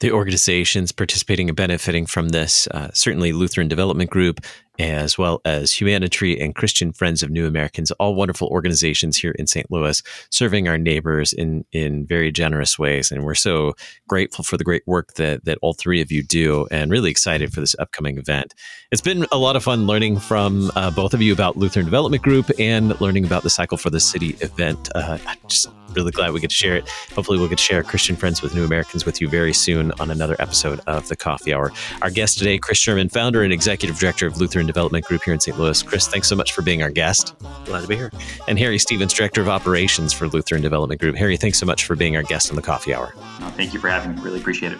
the 0.01 0.11
organizations 0.11 0.91
participating 0.91 1.49
and 1.49 1.55
benefiting 1.55 2.05
from 2.05 2.29
this, 2.29 2.67
uh, 2.67 2.89
certainly 2.93 3.31
Lutheran 3.31 3.67
Development 3.67 4.09
Group, 4.09 4.41
as 4.81 5.17
well 5.17 5.41
as 5.45 5.71
Humanitri 5.73 6.39
and 6.39 6.55
Christian 6.55 6.91
Friends 6.91 7.21
of 7.21 7.29
New 7.29 7.45
Americans, 7.45 7.91
all 7.91 8.15
wonderful 8.15 8.47
organizations 8.47 9.17
here 9.17 9.31
in 9.37 9.47
St. 9.47 9.69
Louis, 9.71 10.01
serving 10.29 10.67
our 10.67 10.77
neighbors 10.77 11.33
in 11.33 11.65
in 11.71 12.05
very 12.05 12.31
generous 12.31 12.79
ways. 12.79 13.11
And 13.11 13.23
we're 13.23 13.35
so 13.35 13.73
grateful 14.07 14.43
for 14.43 14.57
the 14.57 14.63
great 14.63 14.83
work 14.87 15.13
that 15.13 15.45
that 15.45 15.59
all 15.61 15.73
three 15.73 16.01
of 16.01 16.11
you 16.11 16.23
do, 16.23 16.67
and 16.71 16.91
really 16.91 17.11
excited 17.11 17.53
for 17.53 17.59
this 17.59 17.75
upcoming 17.79 18.17
event. 18.17 18.53
It's 18.91 19.01
been 19.01 19.25
a 19.31 19.37
lot 19.37 19.55
of 19.55 19.63
fun 19.63 19.87
learning 19.87 20.19
from 20.19 20.71
uh, 20.75 20.91
both 20.91 21.13
of 21.13 21.21
you 21.21 21.31
about 21.31 21.57
Lutheran 21.57 21.85
Development 21.85 22.21
Group 22.21 22.51
and 22.59 22.99
learning 22.99 23.25
about 23.25 23.43
the 23.43 23.49
Cycle 23.49 23.77
for 23.77 23.89
the 23.89 23.99
City 23.99 24.35
event. 24.41 24.89
Uh, 24.95 25.17
I'm 25.25 25.37
just 25.47 25.67
really 25.95 26.11
glad 26.11 26.31
we 26.31 26.39
get 26.39 26.49
to 26.49 26.55
share 26.55 26.75
it. 26.75 26.87
Hopefully, 27.13 27.37
we'll 27.37 27.47
get 27.47 27.57
to 27.57 27.63
share 27.63 27.83
Christian 27.83 28.15
Friends 28.15 28.41
with 28.41 28.55
New 28.55 28.63
Americans 28.63 29.05
with 29.05 29.21
you 29.21 29.27
very 29.27 29.53
soon 29.53 29.91
on 29.99 30.11
another 30.11 30.35
episode 30.39 30.79
of 30.87 31.07
the 31.07 31.15
Coffee 31.15 31.53
Hour. 31.53 31.71
Our 32.01 32.09
guest 32.09 32.37
today, 32.37 32.57
Chris 32.57 32.77
Shearman, 32.77 33.09
founder 33.09 33.43
and 33.43 33.53
executive 33.53 33.99
director 33.99 34.27
of 34.27 34.39
Lutheran 34.39 34.67
Development 34.71 35.05
Group 35.05 35.23
here 35.23 35.33
in 35.33 35.39
St. 35.39 35.57
Louis. 35.57 35.83
Chris, 35.83 36.07
thanks 36.07 36.27
so 36.27 36.35
much 36.35 36.53
for 36.53 36.61
being 36.61 36.81
our 36.81 36.89
guest. 36.89 37.35
Glad 37.65 37.81
to 37.81 37.87
be 37.87 37.95
here. 37.95 38.11
And 38.47 38.57
Harry 38.57 38.79
Stevens, 38.79 39.13
director 39.13 39.41
of 39.41 39.49
operations 39.49 40.13
for 40.13 40.27
Lutheran 40.27 40.61
Development 40.61 40.99
Group. 40.99 41.15
Harry, 41.15 41.37
thanks 41.37 41.59
so 41.59 41.65
much 41.65 41.85
for 41.85 41.95
being 41.95 42.15
our 42.15 42.23
guest 42.23 42.49
on 42.49 42.55
the 42.55 42.61
Coffee 42.61 42.93
Hour. 42.93 43.13
Uh, 43.17 43.51
thank 43.51 43.73
you 43.73 43.79
for 43.79 43.89
having 43.89 44.15
me. 44.15 44.21
Really 44.21 44.39
appreciate 44.39 44.71
it. 44.71 44.79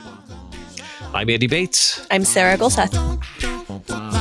I'm 1.13 1.29
Andy 1.29 1.47
Bates. 1.47 2.07
I'm 2.09 2.23
Sarah 2.23 2.57
Gulseth. 2.57 4.20